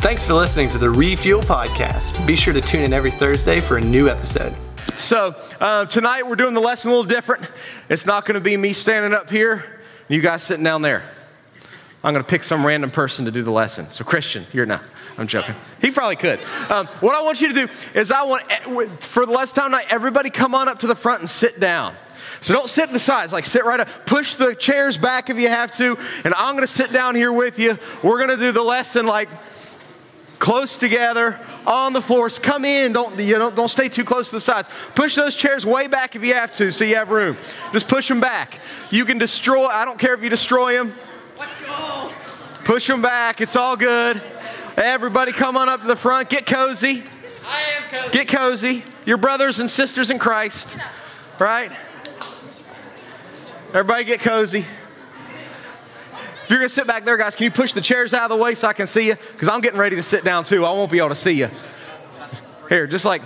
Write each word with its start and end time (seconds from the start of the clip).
Thanks 0.00 0.24
for 0.24 0.32
listening 0.32 0.70
to 0.70 0.78
the 0.78 0.88
Refuel 0.88 1.42
Podcast. 1.42 2.26
Be 2.26 2.34
sure 2.34 2.54
to 2.54 2.62
tune 2.62 2.84
in 2.84 2.94
every 2.94 3.10
Thursday 3.10 3.60
for 3.60 3.76
a 3.76 3.82
new 3.82 4.08
episode. 4.08 4.56
So, 4.96 5.36
uh, 5.60 5.84
tonight 5.84 6.26
we're 6.26 6.36
doing 6.36 6.54
the 6.54 6.60
lesson 6.60 6.90
a 6.90 6.94
little 6.94 7.06
different. 7.06 7.44
It's 7.90 8.06
not 8.06 8.24
going 8.24 8.36
to 8.36 8.40
be 8.40 8.56
me 8.56 8.72
standing 8.72 9.12
up 9.12 9.28
here 9.28 9.56
and 9.56 10.16
you 10.16 10.22
guys 10.22 10.42
sitting 10.42 10.64
down 10.64 10.80
there. 10.80 11.02
I'm 12.02 12.14
going 12.14 12.24
to 12.24 12.28
pick 12.28 12.44
some 12.44 12.64
random 12.64 12.90
person 12.90 13.26
to 13.26 13.30
do 13.30 13.42
the 13.42 13.50
lesson. 13.50 13.90
So, 13.90 14.02
Christian, 14.02 14.46
you're 14.54 14.64
not. 14.64 14.82
I'm 15.18 15.26
joking. 15.26 15.54
He 15.82 15.90
probably 15.90 16.16
could. 16.16 16.40
Um, 16.70 16.86
what 17.00 17.14
I 17.14 17.20
want 17.20 17.42
you 17.42 17.48
to 17.48 17.66
do 17.66 17.72
is, 17.92 18.10
I 18.10 18.22
want, 18.22 18.42
eh, 18.48 18.86
for 19.00 19.26
the 19.26 19.32
last 19.32 19.54
time 19.54 19.66
tonight, 19.66 19.88
everybody 19.90 20.30
come 20.30 20.54
on 20.54 20.66
up 20.66 20.78
to 20.78 20.86
the 20.86 20.96
front 20.96 21.20
and 21.20 21.28
sit 21.28 21.60
down. 21.60 21.94
So 22.40 22.54
don't 22.54 22.70
sit 22.70 22.86
to 22.86 22.92
the 22.94 22.98
sides, 22.98 23.34
like 23.34 23.44
sit 23.44 23.66
right 23.66 23.80
up. 23.80 23.88
Push 24.06 24.36
the 24.36 24.54
chairs 24.54 24.96
back 24.96 25.28
if 25.28 25.36
you 25.36 25.48
have 25.48 25.70
to. 25.72 25.98
And 26.24 26.32
I'm 26.32 26.54
going 26.54 26.66
to 26.66 26.72
sit 26.72 26.90
down 26.90 27.16
here 27.16 27.34
with 27.34 27.58
you. 27.58 27.78
We're 28.02 28.16
going 28.16 28.30
to 28.30 28.38
do 28.38 28.50
the 28.50 28.62
lesson 28.62 29.04
like 29.04 29.28
close 30.40 30.76
together 30.78 31.38
on 31.66 31.92
the 31.92 32.02
floors. 32.02 32.40
Come 32.40 32.64
in. 32.64 32.92
Don't, 32.92 33.20
you 33.20 33.38
know, 33.38 33.52
don't 33.52 33.68
stay 33.68 33.88
too 33.88 34.02
close 34.02 34.30
to 34.30 34.36
the 34.36 34.40
sides. 34.40 34.68
Push 34.96 35.14
those 35.14 35.36
chairs 35.36 35.64
way 35.64 35.86
back 35.86 36.16
if 36.16 36.24
you 36.24 36.34
have 36.34 36.50
to 36.52 36.72
so 36.72 36.82
you 36.82 36.96
have 36.96 37.10
room. 37.10 37.36
Just 37.72 37.86
push 37.86 38.08
them 38.08 38.20
back. 38.20 38.58
You 38.90 39.04
can 39.04 39.18
destroy, 39.18 39.66
I 39.66 39.84
don't 39.84 39.98
care 39.98 40.14
if 40.14 40.24
you 40.24 40.30
destroy 40.30 40.72
them. 40.72 40.92
Let's 41.38 41.54
go. 41.60 42.12
Push 42.64 42.88
them 42.88 43.02
back. 43.02 43.40
It's 43.40 43.54
all 43.54 43.76
good. 43.76 44.20
Everybody 44.76 45.30
come 45.30 45.56
on 45.56 45.68
up 45.68 45.82
to 45.82 45.86
the 45.86 45.96
front. 45.96 46.28
Get 46.28 46.46
cozy. 46.46 47.04
I 47.46 47.60
am 47.76 47.82
cozy. 47.84 48.10
Get 48.10 48.28
cozy. 48.28 48.84
Your 49.04 49.18
brothers 49.18 49.60
and 49.60 49.70
sisters 49.70 50.10
in 50.10 50.18
Christ. 50.18 50.78
Right? 51.38 51.70
Everybody 53.68 54.04
get 54.04 54.20
cozy. 54.20 54.64
If 56.50 56.54
you're 56.54 56.58
gonna 56.58 56.68
sit 56.68 56.88
back 56.88 57.04
there, 57.04 57.16
guys, 57.16 57.36
can 57.36 57.44
you 57.44 57.52
push 57.52 57.74
the 57.74 57.80
chairs 57.80 58.12
out 58.12 58.28
of 58.28 58.36
the 58.36 58.42
way 58.42 58.54
so 58.54 58.66
I 58.66 58.72
can 58.72 58.88
see 58.88 59.06
you? 59.06 59.14
Because 59.14 59.46
I'm 59.46 59.60
getting 59.60 59.78
ready 59.78 59.94
to 59.94 60.02
sit 60.02 60.24
down 60.24 60.42
too. 60.42 60.64
I 60.66 60.72
won't 60.72 60.90
be 60.90 60.98
able 60.98 61.10
to 61.10 61.14
see 61.14 61.30
you. 61.30 61.48
Here, 62.68 62.88
just 62.88 63.04
like 63.04 63.22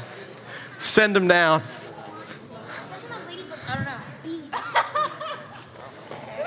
send 0.78 1.16
them 1.16 1.26
down. 1.26 1.62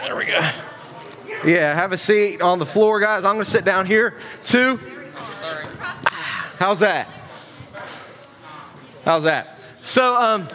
There 0.03 0.15
we 0.15 0.25
go. 0.25 0.51
Yeah, 1.43 1.73
have 1.73 1.93
a 1.93 1.97
seat 1.97 2.43
on 2.43 2.59
the 2.59 2.65
floor, 2.67 2.99
guys. 2.99 3.25
I'm 3.25 3.33
gonna 3.33 3.45
sit 3.45 3.65
down 3.65 3.87
here 3.87 4.13
too. 4.43 4.79
How's 6.59 6.81
that? 6.81 7.09
How's 9.03 9.23
that? 9.23 9.57
So, 9.81 10.15
um, 10.15 10.47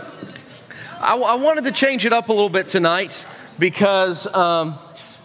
I, 1.01 1.17
I 1.17 1.35
wanted 1.35 1.65
to 1.65 1.73
change 1.73 2.07
it 2.07 2.13
up 2.13 2.29
a 2.29 2.33
little 2.33 2.49
bit 2.49 2.69
tonight 2.69 3.27
because 3.59 4.33
um, 4.33 4.79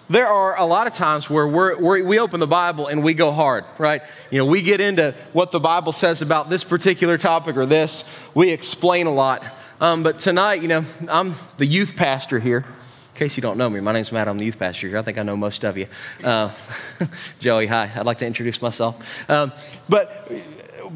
there 0.09 0.27
are 0.27 0.57
a 0.57 0.65
lot 0.65 0.87
of 0.87 0.93
times 0.93 1.29
where 1.29 1.47
we're, 1.47 2.03
we 2.03 2.19
open 2.19 2.39
the 2.39 2.47
Bible 2.47 2.87
and 2.87 3.03
we 3.03 3.13
go 3.13 3.31
hard, 3.31 3.65
right? 3.77 4.01
You 4.31 4.39
know, 4.39 4.45
we 4.45 4.61
get 4.61 4.79
into 4.79 5.13
what 5.33 5.51
the 5.51 5.59
Bible 5.59 5.91
says 5.91 6.21
about 6.21 6.49
this 6.49 6.63
particular 6.63 7.17
topic 7.17 7.57
or 7.57 7.65
this. 7.65 8.03
We 8.33 8.51
explain 8.51 9.07
a 9.07 9.13
lot. 9.13 9.45
Um, 9.81 10.03
but 10.03 10.19
tonight, 10.19 10.61
you 10.61 10.69
know, 10.69 10.85
I'm 11.09 11.35
the 11.57 11.65
youth 11.65 11.95
pastor 11.95 12.39
here. 12.39 12.59
In 12.59 13.19
case 13.19 13.35
you 13.35 13.41
don't 13.41 13.57
know 13.57 13.69
me, 13.69 13.79
my 13.79 13.91
name's 13.91 14.11
Matt. 14.11 14.27
I'm 14.27 14.37
the 14.37 14.45
youth 14.45 14.59
pastor 14.59 14.87
here. 14.87 14.97
I 14.97 15.01
think 15.01 15.17
I 15.17 15.23
know 15.23 15.35
most 15.35 15.65
of 15.65 15.77
you. 15.77 15.87
Uh, 16.23 16.51
Joey, 17.39 17.65
hi. 17.65 17.91
I'd 17.93 18.05
like 18.05 18.19
to 18.19 18.25
introduce 18.25 18.61
myself. 18.61 19.29
Um, 19.29 19.51
but 19.89 20.31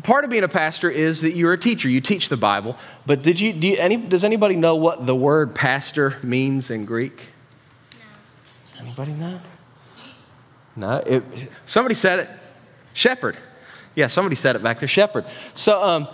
part 0.03 0.23
of 0.23 0.29
being 0.29 0.43
a 0.43 0.47
pastor 0.47 0.89
is 0.89 1.21
that 1.21 1.35
you're 1.35 1.53
a 1.53 1.57
teacher. 1.57 1.89
You 1.89 1.99
teach 1.99 2.29
the 2.29 2.37
Bible. 2.37 2.77
But 3.05 3.23
did 3.23 3.39
you, 3.39 3.53
do 3.53 3.67
you 3.67 3.77
any, 3.77 3.97
does 3.97 4.23
anybody 4.23 4.55
know 4.55 4.75
what 4.75 5.05
the 5.05 5.15
word 5.15 5.53
pastor 5.53 6.17
means 6.23 6.69
in 6.69 6.85
Greek? 6.85 7.30
Anybody 8.81 9.13
know? 9.13 9.39
No. 10.75 10.97
It, 11.05 11.23
somebody 11.65 11.95
said 11.95 12.19
it. 12.19 12.29
Shepherd. 12.93 13.37
Yeah, 13.95 14.07
somebody 14.07 14.35
said 14.35 14.55
it 14.55 14.63
back 14.63 14.79
there. 14.79 14.87
Shepherd. 14.87 15.25
So 15.53 15.81
um, 15.81 16.07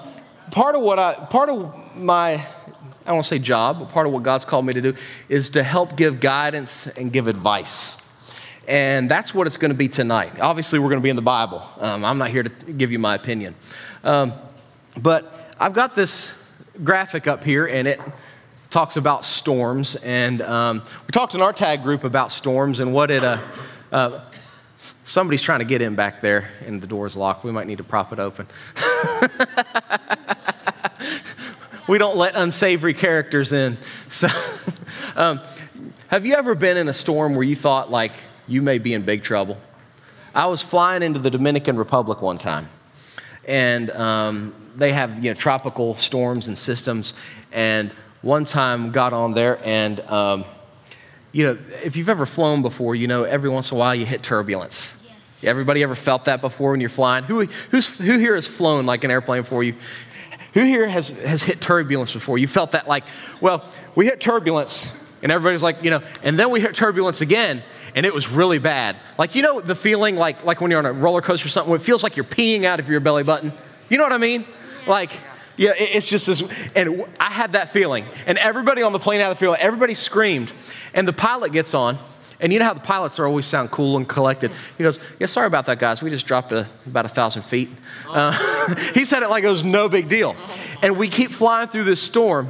part 0.52 0.76
of 0.76 0.82
what 0.82 1.00
I, 1.00 1.14
part 1.14 1.50
of 1.50 1.96
my, 1.96 2.34
I 2.34 2.46
don't 3.06 3.16
want 3.16 3.26
to 3.26 3.30
say 3.30 3.40
job, 3.40 3.80
but 3.80 3.90
part 3.90 4.08
of 4.08 4.14
what 4.14 4.24
God's 4.24 4.46
called 4.46 4.66
me 4.66 4.74
to 4.74 4.82
do 4.82 4.94
is 5.30 5.52
to 5.52 5.64
help 5.64 5.96
give 5.96 6.20
guidance 6.20 6.88
and 6.88 7.12
give 7.12 7.28
advice. 7.28 7.98
And 8.68 9.10
that's 9.10 9.34
what 9.34 9.48
it's 9.48 9.58
going 9.58 9.72
to 9.72 9.78
be 9.78 9.88
tonight. 9.88 10.40
Obviously, 10.40 10.78
we're 10.80 10.90
going 10.90 11.00
to 11.00 11.04
be 11.04 11.10
in 11.10 11.16
the 11.16 11.22
Bible. 11.22 11.64
Um, 11.80 12.04
I'm 12.04 12.18
not 12.18 12.32
here 12.32 12.44
to 12.44 12.50
give 12.50 12.92
you 12.92 13.00
my 13.00 13.16
opinion. 13.16 13.56
Um, 14.04 14.34
but 15.02 15.56
I've 15.60 15.74
got 15.74 15.96
this 15.96 16.34
graphic 16.84 17.28
up 17.28 17.44
here, 17.44 17.66
and 17.66 17.88
it 17.88 18.02
talks 18.70 18.98
about 18.98 19.26
storms. 19.26 19.96
And 19.96 20.42
um, 20.42 20.84
we 21.06 21.12
talked 21.12 21.36
in 21.36 21.42
our 21.42 21.54
tag 21.54 21.84
group 21.84 22.04
about 22.04 22.32
storms 22.32 22.80
and 22.80 22.94
what 22.94 23.12
it, 23.12 23.24
uh, 23.24 23.38
uh, 23.92 24.22
somebody's 25.06 25.42
trying 25.42 25.60
to 25.60 25.66
get 25.66 25.82
in 25.82 25.96
back 25.96 26.22
there 26.22 26.50
and 26.66 26.82
the 26.82 26.88
door's 26.88 27.16
locked. 27.16 27.44
We 27.44 27.52
might 27.52 27.68
need 27.68 27.78
to 27.78 27.84
prop 27.84 28.14
it 28.14 28.20
open. 28.20 28.48
we 31.88 31.98
don't 31.98 32.18
let 32.18 32.36
unsavory 32.36 32.94
characters 32.94 33.54
in. 33.54 33.78
So, 34.10 34.28
um, 35.16 35.42
have 36.08 36.26
you 36.26 36.36
ever 36.36 36.56
been 36.56 36.78
in 36.78 36.88
a 36.88 36.94
storm 36.94 37.36
where 37.36 37.44
you 37.44 37.56
thought, 37.56 37.92
like, 37.92 38.14
you 38.48 38.62
may 38.62 38.78
be 38.78 38.94
in 38.94 39.04
big 39.04 39.24
trouble? 39.24 39.58
I 40.34 40.46
was 40.46 40.62
flying 40.62 41.04
into 41.04 41.20
the 41.20 41.30
Dominican 41.30 41.78
Republic 41.78 42.22
one 42.22 42.38
time, 42.38 42.70
and 43.46 43.90
um, 43.92 44.54
they 44.76 44.94
have 44.94 45.24
you 45.24 45.32
know, 45.32 45.34
tropical 45.34 45.96
storms 45.96 46.48
and 46.48 46.58
systems. 46.58 47.14
And 47.52 47.92
one 48.22 48.46
time 48.46 48.92
got 48.92 49.14
on 49.14 49.34
there 49.34 49.60
and 49.64 50.00
um, 50.02 50.44
you 51.32 51.46
know 51.46 51.58
if 51.84 51.96
you've 51.96 52.10
ever 52.10 52.26
flown 52.26 52.62
before 52.62 52.96
you 52.96 53.08
know 53.08 53.24
every 53.24 53.50
once 53.50 53.72
in 53.72 53.78
a 53.78 53.80
while 53.80 53.94
you 53.94 54.06
hit 54.06 54.24
turbulence. 54.24 54.96
Yes. 55.04 55.50
everybody 55.50 55.84
ever 55.84 55.96
felt 55.96 56.26
that 56.26 56.42
before 56.42 56.72
when 56.72 56.82
you're 56.82 56.90
flying? 56.90 57.24
Who, 57.26 57.46
who's, 57.46 57.88
who 57.98 58.18
here 58.18 58.36
has 58.36 58.48
flown 58.48 58.86
like 58.86 59.04
an 59.04 59.12
airplane 59.12 59.44
before? 59.44 59.64
You 59.64 59.76
who 60.54 60.64
here 60.64 60.88
has, 60.88 61.10
has 61.10 61.44
hit 61.44 61.62
turbulence 61.62 62.12
before? 62.12 62.38
You 62.38 62.48
felt 62.48 62.72
that 62.72 62.88
like 62.88 63.04
well 63.42 63.70
we 63.96 64.06
hit 64.06 64.20
turbulence 64.20 64.92
and 65.22 65.32
everybody's 65.32 65.64
like 65.64 65.84
you 65.84 65.92
know 65.92 66.02
and 66.24 66.40
then 66.40 66.50
we 66.50 66.60
hit 66.60 66.74
turbulence 66.74 67.22
again 67.22 67.64
and 67.96 68.06
it 68.06 68.14
was 68.14 68.30
really 68.30 68.60
bad. 68.60 68.96
Like 69.18 69.36
you 69.36 69.44
know 69.44 69.60
the 69.60 69.76
feeling 69.76 70.16
like 70.16 70.44
like 70.44 70.60
when 70.60 70.72
you're 70.72 70.80
on 70.80 70.86
a 70.86 70.94
roller 70.94 71.22
coaster 71.22 71.46
or 71.46 71.50
something 71.50 71.74
it 71.76 71.82
feels 71.82 72.02
like 72.02 72.16
you're 72.16 72.26
peeing 72.26 72.64
out 72.64 72.80
of 72.80 72.90
your 72.90 73.00
belly 73.00 73.24
button? 73.24 73.54
You 73.90 73.98
know 73.98 74.04
what 74.04 74.14
i 74.14 74.18
mean? 74.18 74.46
Like 74.88 75.12
yeah, 75.58 75.74
it's 75.76 76.08
just 76.08 76.28
this, 76.28 76.44
and 76.76 77.04
I 77.20 77.32
had 77.32 77.54
that 77.54 77.72
feeling. 77.72 78.06
And 78.28 78.38
everybody 78.38 78.84
on 78.84 78.94
the 78.94 79.00
plane 79.00 79.20
had 79.20 79.30
the 79.30 79.36
feeling. 79.36 79.60
Everybody 79.60 79.96
screamed. 79.96 80.54
And 80.94 81.08
the 81.08 81.14
pilot 81.14 81.52
gets 81.52 81.74
on, 81.74 81.98
and 82.40 82.54
you 82.54 82.60
know 82.60 82.66
how 82.66 82.74
the 82.74 82.80
pilots 82.80 83.20
are 83.20 83.26
always 83.26 83.48
sound 83.48 83.72
cool 83.72 83.98
and 83.98 84.08
collected. 84.08 84.52
He 84.78 84.84
goes, 84.84 85.00
"Yeah, 85.20 85.26
sorry 85.26 85.48
about 85.48 85.66
that, 85.66 85.80
guys. 85.80 86.02
We 86.02 86.12
just 86.12 86.28
dropped 86.28 86.52
a, 86.52 86.68
about 86.86 87.06
a 87.06 87.10
thousand 87.10 87.42
feet." 87.42 87.70
Uh, 88.08 88.32
he 88.94 89.04
said 89.04 89.24
it 89.24 89.30
like 89.30 89.44
it 89.44 89.50
was 89.50 89.64
no 89.64 89.90
big 89.90 90.08
deal. 90.10 90.36
And 90.84 90.98
we 90.98 91.10
keep 91.10 91.32
flying 91.32 91.68
through 91.70 91.86
this 91.86 92.02
storm, 92.02 92.50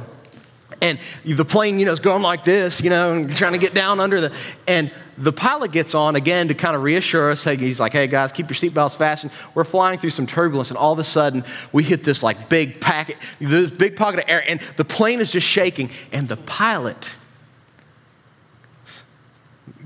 and 0.80 0.98
the 1.24 1.44
plane, 1.44 1.78
you 1.78 1.86
know, 1.86 1.92
is 1.92 1.98
going 1.98 2.22
like 2.22 2.44
this, 2.44 2.80
you 2.80 2.90
know, 2.90 3.12
and 3.12 3.34
trying 3.34 3.52
to 3.52 3.58
get 3.58 3.74
down 3.74 4.00
under 4.00 4.20
the, 4.20 4.32
and 4.66 4.90
the 5.16 5.32
pilot 5.32 5.72
gets 5.72 5.94
on 5.94 6.14
again 6.14 6.48
to 6.48 6.54
kind 6.54 6.76
of 6.76 6.82
reassure 6.82 7.30
us. 7.30 7.42
Hey, 7.42 7.56
he's 7.56 7.80
like, 7.80 7.92
hey 7.92 8.06
guys, 8.06 8.30
keep 8.32 8.48
your 8.48 8.56
seatbelts 8.56 8.96
fastened. 8.96 9.32
We're 9.54 9.64
flying 9.64 9.98
through 9.98 10.10
some 10.10 10.26
turbulence, 10.26 10.70
and 10.70 10.78
all 10.78 10.92
of 10.92 10.98
a 10.98 11.04
sudden 11.04 11.44
we 11.72 11.82
hit 11.82 12.04
this 12.04 12.22
like 12.22 12.48
big 12.48 12.80
packet, 12.80 13.16
this 13.40 13.72
big 13.72 13.96
pocket 13.96 14.20
of 14.20 14.28
air, 14.28 14.44
and 14.46 14.60
the 14.76 14.84
plane 14.84 15.20
is 15.20 15.32
just 15.32 15.46
shaking. 15.46 15.90
And 16.12 16.28
the 16.28 16.36
pilot 16.36 17.12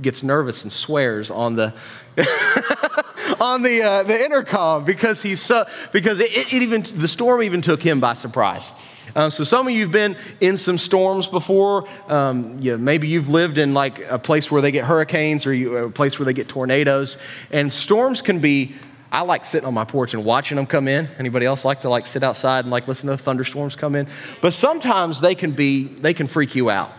gets 0.00 0.22
nervous 0.22 0.62
and 0.62 0.72
swears 0.72 1.30
on 1.30 1.56
the 1.56 1.74
on 3.40 3.62
the 3.62 3.82
uh, 3.82 4.02
the 4.02 4.24
intercom 4.24 4.84
because 4.84 5.22
he's 5.22 5.40
so 5.40 5.66
because 5.92 6.20
it, 6.20 6.36
it, 6.36 6.52
even 6.52 6.82
the 6.82 7.08
storm 7.08 7.42
even 7.42 7.62
took 7.62 7.82
him 7.82 8.00
by 8.00 8.14
surprise. 8.14 8.72
Um, 9.14 9.30
so 9.30 9.44
some 9.44 9.66
of 9.66 9.72
you've 9.72 9.90
been 9.90 10.16
in 10.40 10.56
some 10.56 10.78
storms 10.78 11.26
before. 11.26 11.88
Um, 12.08 12.58
yeah, 12.60 12.76
maybe 12.76 13.08
you've 13.08 13.28
lived 13.28 13.58
in 13.58 13.74
like 13.74 14.00
a 14.10 14.18
place 14.18 14.50
where 14.50 14.62
they 14.62 14.70
get 14.70 14.84
hurricanes 14.84 15.46
or 15.46 15.52
you, 15.52 15.76
a 15.76 15.90
place 15.90 16.18
where 16.18 16.26
they 16.26 16.32
get 16.32 16.48
tornadoes. 16.48 17.18
And 17.50 17.72
storms 17.72 18.22
can 18.22 18.38
be. 18.38 18.74
I 19.10 19.20
like 19.20 19.44
sitting 19.44 19.66
on 19.66 19.74
my 19.74 19.84
porch 19.84 20.14
and 20.14 20.24
watching 20.24 20.56
them 20.56 20.64
come 20.64 20.88
in. 20.88 21.06
Anybody 21.18 21.44
else 21.44 21.66
like 21.66 21.82
to 21.82 21.90
like 21.90 22.06
sit 22.06 22.22
outside 22.22 22.64
and 22.64 22.70
like 22.70 22.88
listen 22.88 23.08
to 23.08 23.16
the 23.16 23.22
thunderstorms 23.22 23.76
come 23.76 23.94
in? 23.94 24.08
But 24.40 24.54
sometimes 24.54 25.20
they 25.20 25.34
can 25.34 25.50
be 25.50 25.84
they 25.84 26.14
can 26.14 26.26
freak 26.26 26.54
you 26.54 26.70
out, 26.70 26.92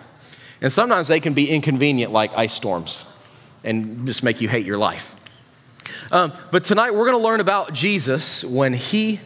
and 0.62 0.72
sometimes 0.72 1.08
they 1.08 1.20
can 1.20 1.34
be 1.34 1.50
inconvenient 1.50 2.12
like 2.12 2.32
ice 2.38 2.54
storms, 2.54 3.04
and 3.64 4.06
just 4.06 4.22
make 4.22 4.42
you 4.42 4.48
hate 4.48 4.66
your 4.66 4.78
life. 4.78 5.16
Um, 6.12 6.34
but 6.52 6.64
tonight 6.64 6.92
we're 6.92 7.06
going 7.06 7.18
to 7.18 7.24
learn 7.24 7.40
about 7.40 7.74
Jesus 7.74 8.44
when 8.44 8.74
he 8.74 9.20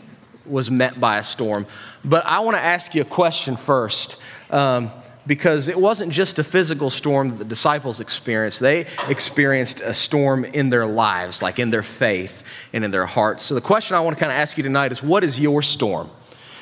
was 0.46 0.72
met 0.72 1.00
by 1.00 1.18
a 1.18 1.24
storm. 1.24 1.66
But 2.06 2.26
I 2.26 2.40
want 2.40 2.56
to 2.58 2.64
ask 2.64 2.96
you 2.96 3.02
a 3.02 3.06
question 3.06 3.58
first. 3.58 4.18
Um, 4.50 4.92
because 5.28 5.68
it 5.68 5.78
wasn't 5.78 6.12
just 6.12 6.40
a 6.40 6.44
physical 6.44 6.90
storm 6.90 7.30
that 7.30 7.36
the 7.36 7.46
disciples 7.46 8.00
experienced. 8.00 8.62
They 8.62 8.86
experienced 9.10 9.82
a 9.82 9.94
storm 9.94 10.46
in 10.46 10.70
their 10.70 10.86
lives, 10.86 11.42
like 11.42 11.60
in 11.60 11.70
their 11.70 11.84
faith 11.84 12.44
and 12.74 12.84
in 12.84 12.92
their 12.92 13.06
hearts. 13.06 13.44
So, 13.44 13.54
the 13.54 13.62
question 13.62 13.96
I 13.96 14.00
want 14.00 14.18
to 14.18 14.20
kind 14.20 14.32
of 14.32 14.38
ask 14.38 14.58
you 14.58 14.64
tonight 14.64 14.92
is 14.92 15.04
what 15.04 15.24
is 15.24 15.38
your 15.40 15.62
storm? 15.62 16.10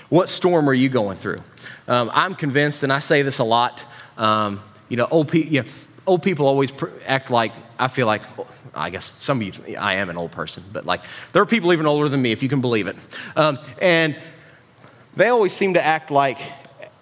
What 0.10 0.30
storm 0.30 0.68
are 0.68 0.74
you 0.74 0.90
going 0.90 1.18
through? 1.18 1.40
Um, 1.88 2.12
I'm 2.14 2.36
convinced, 2.36 2.84
and 2.84 2.92
I 2.92 3.00
say 3.00 3.22
this 3.22 3.40
a 3.40 3.44
lot, 3.44 3.86
um, 4.18 4.60
you 4.90 4.98
know, 4.98 5.08
old 5.10 5.30
people, 5.30 5.54
you 5.54 5.62
know, 5.64 5.70
old 6.06 6.24
people 6.24 6.46
always 6.48 6.72
pr- 6.72 6.90
act 7.08 7.32
like, 7.32 7.54
I 7.80 7.88
feel 7.88 8.08
like, 8.08 8.22
I 8.76 8.90
guess 8.90 9.14
some 9.18 9.42
of 9.42 9.68
you, 9.68 9.78
I 9.78 9.96
am 9.96 10.10
an 10.10 10.18
old 10.18 10.32
person, 10.32 10.64
but 10.72 10.86
like, 10.86 11.02
there 11.32 11.42
are 11.42 11.46
people 11.46 11.72
even 11.74 11.86
older 11.86 12.10
than 12.10 12.22
me, 12.22 12.32
if 12.32 12.44
you 12.44 12.50
can 12.50 12.62
believe 12.62 12.88
it. 12.88 12.96
Um, 13.36 13.58
and 13.82 14.18
they 15.16 15.30
always 15.30 15.54
seem 15.54 15.76
to 15.76 15.84
act 15.84 16.12
like 16.12 16.40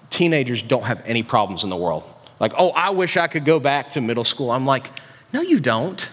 teenagers 0.09 0.61
don't 0.61 0.83
have 0.83 1.01
any 1.05 1.23
problems 1.23 1.63
in 1.63 1.69
the 1.69 1.75
world. 1.75 2.03
Like, 2.39 2.53
oh, 2.57 2.69
I 2.71 2.91
wish 2.91 3.17
I 3.17 3.27
could 3.27 3.45
go 3.45 3.59
back 3.59 3.91
to 3.91 4.01
middle 4.01 4.23
school. 4.23 4.51
I'm 4.51 4.65
like, 4.65 4.91
no, 5.31 5.41
you 5.41 5.59
don't. 5.59 6.09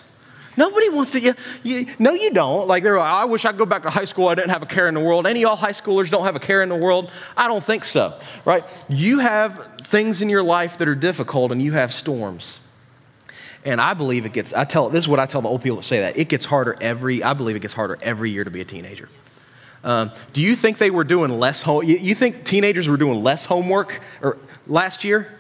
Nobody 0.57 0.89
wants 0.89 1.13
to, 1.13 1.21
you, 1.21 1.35
you, 1.63 1.87
no, 1.99 2.13
you 2.13 2.33
don't. 2.33 2.67
Like, 2.67 2.83
they're 2.83 2.99
like, 2.99 3.07
I 3.07 3.25
wish 3.25 3.45
I 3.45 3.51
could 3.51 3.59
go 3.59 3.67
back 3.67 3.83
to 3.85 3.91
high 3.91 4.05
school. 4.05 4.29
I 4.29 4.35
didn't 4.35 4.51
have 4.51 4.63
a 4.63 4.67
care 4.67 4.89
in 4.89 4.95
the 4.95 5.01
world. 5.01 5.27
Any 5.27 5.41
of 5.41 5.49
y'all 5.49 5.57
high 5.57 5.73
schoolers 5.73 6.11
don't 6.11 6.25
have 6.25 6.37
a 6.37 6.41
care 6.41 6.63
in 6.63 6.69
the 6.69 6.77
world? 6.77 7.11
I 7.37 7.49
don't 7.49 7.65
think 7.65 7.85
so, 7.85 8.19
right? 8.45 8.65
You 8.89 9.21
have 9.21 9.77
things 9.83 10.23
in 10.23 10.29
your 10.29 10.43
life 10.43 10.79
that 10.79 10.89
are 10.89 10.95
difficult 10.95 11.53
and 11.53 11.63
you 11.63 11.73
have 11.73 11.93
storms. 11.93 12.61
And 13.65 13.81
I 13.81 13.95
believe 13.95 14.25
it 14.25 14.33
gets, 14.33 14.53
I 14.53 14.65
tell, 14.65 14.89
this 14.89 15.03
is 15.03 15.09
what 15.09 15.21
I 15.21 15.27
tell 15.27 15.43
the 15.43 15.49
old 15.49 15.63
people 15.63 15.77
that 15.77 15.83
say 15.83 16.01
that. 16.01 16.17
It 16.17 16.29
gets 16.29 16.45
harder 16.45 16.77
every, 16.81 17.23
I 17.23 17.35
believe 17.35 17.57
it 17.57 17.61
gets 17.61 17.75
harder 17.75 17.99
every 18.01 18.31
year 18.31 18.45
to 18.45 18.51
be 18.51 18.61
a 18.61 18.65
teenager. 18.65 19.09
Um, 19.85 20.11
do 20.33 20.43
you 20.43 20.57
think 20.57 20.79
they 20.79 20.91
were 20.91 21.05
doing 21.05 21.39
less 21.39 21.63
home, 21.63 21.85
you, 21.85 21.97
you 21.97 22.15
think 22.15 22.45
teenagers 22.45 22.89
were 22.89 22.97
doing 22.97 23.23
less 23.23 23.45
homework 23.45 24.01
or 24.23 24.39
last 24.67 25.05
year? 25.05 25.39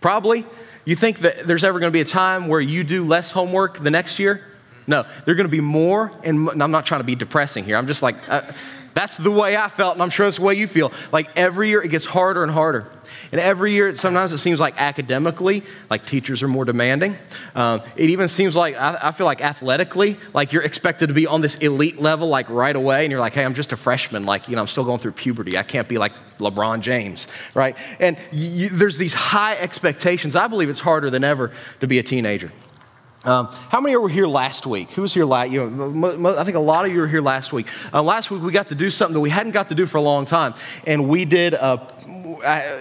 Probably. 0.00 0.46
You 0.84 0.96
think 0.96 1.20
that 1.20 1.46
there's 1.46 1.64
ever 1.64 1.78
going 1.78 1.92
to 1.92 1.96
be 1.96 2.00
a 2.00 2.04
time 2.04 2.48
where 2.48 2.60
you 2.60 2.84
do 2.84 3.04
less 3.04 3.30
homework 3.30 3.78
the 3.78 3.90
next 3.90 4.18
year? 4.18 4.44
No, 4.86 5.04
they're 5.24 5.36
going 5.36 5.46
to 5.46 5.50
be 5.50 5.60
more, 5.60 6.10
and 6.24 6.50
I'm 6.60 6.70
not 6.72 6.86
trying 6.86 7.00
to 7.00 7.04
be 7.04 7.14
depressing 7.14 7.64
here. 7.64 7.76
I'm 7.76 7.86
just 7.86 8.02
like, 8.02 8.16
uh, 8.28 8.42
that's 8.94 9.16
the 9.16 9.30
way 9.30 9.56
I 9.56 9.68
felt, 9.68 9.94
and 9.94 10.02
I'm 10.02 10.10
sure 10.10 10.26
that's 10.26 10.36
the 10.36 10.42
way 10.42 10.54
you 10.54 10.66
feel. 10.66 10.92
Like 11.12 11.30
every 11.36 11.68
year 11.68 11.82
it 11.82 11.88
gets 11.88 12.04
harder 12.04 12.42
and 12.42 12.50
harder. 12.50 12.86
And 13.32 13.40
every 13.40 13.72
year, 13.72 13.94
sometimes 13.94 14.32
it 14.32 14.38
seems 14.38 14.60
like 14.60 14.78
academically, 14.78 15.64
like 15.88 16.04
teachers 16.04 16.42
are 16.42 16.48
more 16.48 16.66
demanding. 16.66 17.16
Um, 17.54 17.80
it 17.96 18.10
even 18.10 18.28
seems 18.28 18.54
like, 18.54 18.76
I, 18.76 18.98
I, 19.04 19.10
feel 19.10 19.24
like 19.24 19.40
athletically, 19.40 20.18
like 20.34 20.52
you're 20.52 20.62
expected 20.62 21.06
to 21.06 21.14
be 21.14 21.26
on 21.26 21.40
this 21.40 21.54
elite 21.56 21.98
level, 21.98 22.28
like 22.28 22.50
right 22.50 22.76
away. 22.76 23.04
And 23.04 23.10
you're 23.10 23.20
like, 23.20 23.32
hey, 23.32 23.44
I'm 23.44 23.54
just 23.54 23.72
a 23.72 23.76
freshman. 23.76 24.26
Like, 24.26 24.48
you 24.48 24.56
know, 24.56 24.60
I'm 24.60 24.68
still 24.68 24.84
going 24.84 24.98
through 24.98 25.12
puberty. 25.12 25.56
I 25.56 25.62
can't 25.62 25.88
be 25.88 25.96
like 25.96 26.12
LeBron 26.38 26.80
James, 26.80 27.26
right? 27.54 27.74
And 27.98 28.18
you, 28.32 28.68
there's 28.68 28.98
these 28.98 29.14
high 29.14 29.56
expectations. 29.56 30.36
I 30.36 30.46
believe 30.46 30.68
it's 30.68 30.80
harder 30.80 31.08
than 31.08 31.24
ever 31.24 31.52
to 31.80 31.86
be 31.86 31.98
a 31.98 32.02
teenager. 32.02 32.52
Um, 33.24 33.46
how 33.68 33.80
many 33.80 33.94
were 33.96 34.08
here 34.08 34.26
last 34.26 34.66
week? 34.66 34.90
Who 34.92 35.02
was 35.02 35.14
here 35.14 35.24
last? 35.24 35.52
You 35.52 35.70
know, 35.70 36.36
I 36.36 36.42
think 36.42 36.56
a 36.56 36.60
lot 36.60 36.84
of 36.84 36.92
you 36.92 37.00
were 37.00 37.06
here 37.06 37.20
last 37.20 37.52
week. 37.52 37.68
Uh, 37.92 38.02
last 38.02 38.32
week 38.32 38.42
we 38.42 38.50
got 38.50 38.70
to 38.70 38.74
do 38.74 38.90
something 38.90 39.14
that 39.14 39.20
we 39.20 39.30
hadn't 39.30 39.52
got 39.52 39.68
to 39.68 39.76
do 39.76 39.86
for 39.86 39.98
a 39.98 40.02
long 40.02 40.24
time, 40.24 40.54
and 40.88 41.08
we 41.08 41.24
did 41.24 41.54
a, 41.54 41.86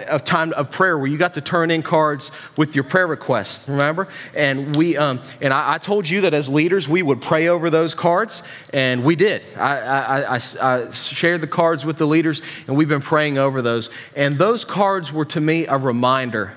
a, 0.09 0.19
time 0.19 0.51
of 0.53 0.71
prayer 0.71 0.97
where 0.97 1.05
you 1.05 1.19
got 1.19 1.35
to 1.35 1.41
turn 1.41 1.69
in 1.69 1.83
cards 1.83 2.31
with 2.57 2.73
your 2.73 2.83
prayer 2.83 3.05
requests. 3.05 3.69
Remember? 3.69 4.07
And 4.33 4.75
we 4.75 4.97
um, 4.97 5.21
and 5.41 5.53
I, 5.53 5.75
I, 5.75 5.77
told 5.77 6.09
you 6.09 6.21
that 6.21 6.33
as 6.33 6.49
leaders 6.49 6.89
we 6.89 7.03
would 7.03 7.21
pray 7.21 7.47
over 7.47 7.69
those 7.69 7.93
cards, 7.93 8.41
and 8.73 9.03
we 9.03 9.15
did. 9.15 9.43
I, 9.55 10.23
I, 10.23 10.39
I 10.59 10.89
shared 10.89 11.41
the 11.41 11.47
cards 11.47 11.85
with 11.85 11.97
the 11.97 12.07
leaders, 12.07 12.41
and 12.65 12.75
we've 12.75 12.89
been 12.89 13.01
praying 13.01 13.37
over 13.37 13.61
those. 13.61 13.91
And 14.15 14.39
those 14.39 14.65
cards 14.65 15.13
were 15.13 15.25
to 15.25 15.39
me 15.39 15.67
a 15.67 15.77
reminder 15.77 16.53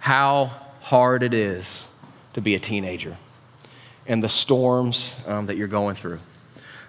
how 0.00 0.52
hard 0.82 1.22
it 1.22 1.32
is 1.32 1.85
to 2.36 2.42
be 2.42 2.54
a 2.54 2.58
teenager 2.58 3.16
and 4.06 4.22
the 4.22 4.28
storms 4.28 5.16
um, 5.26 5.46
that 5.46 5.56
you're 5.56 5.66
going 5.66 5.94
through. 5.94 6.18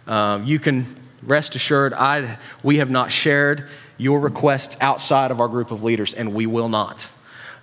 Um, 0.05 0.43
you 0.43 0.59
can 0.59 0.85
rest 1.23 1.55
assured, 1.55 1.93
I, 1.93 2.37
we 2.63 2.79
have 2.79 2.89
not 2.89 3.13
shared 3.13 3.69
your 3.97 4.19
requests 4.19 4.75
outside 4.81 5.31
of 5.31 5.39
our 5.39 5.47
group 5.47 5.71
of 5.71 5.83
leaders, 5.83 6.13
and 6.13 6.33
we 6.33 6.47
will 6.47 6.67
not. 6.67 7.09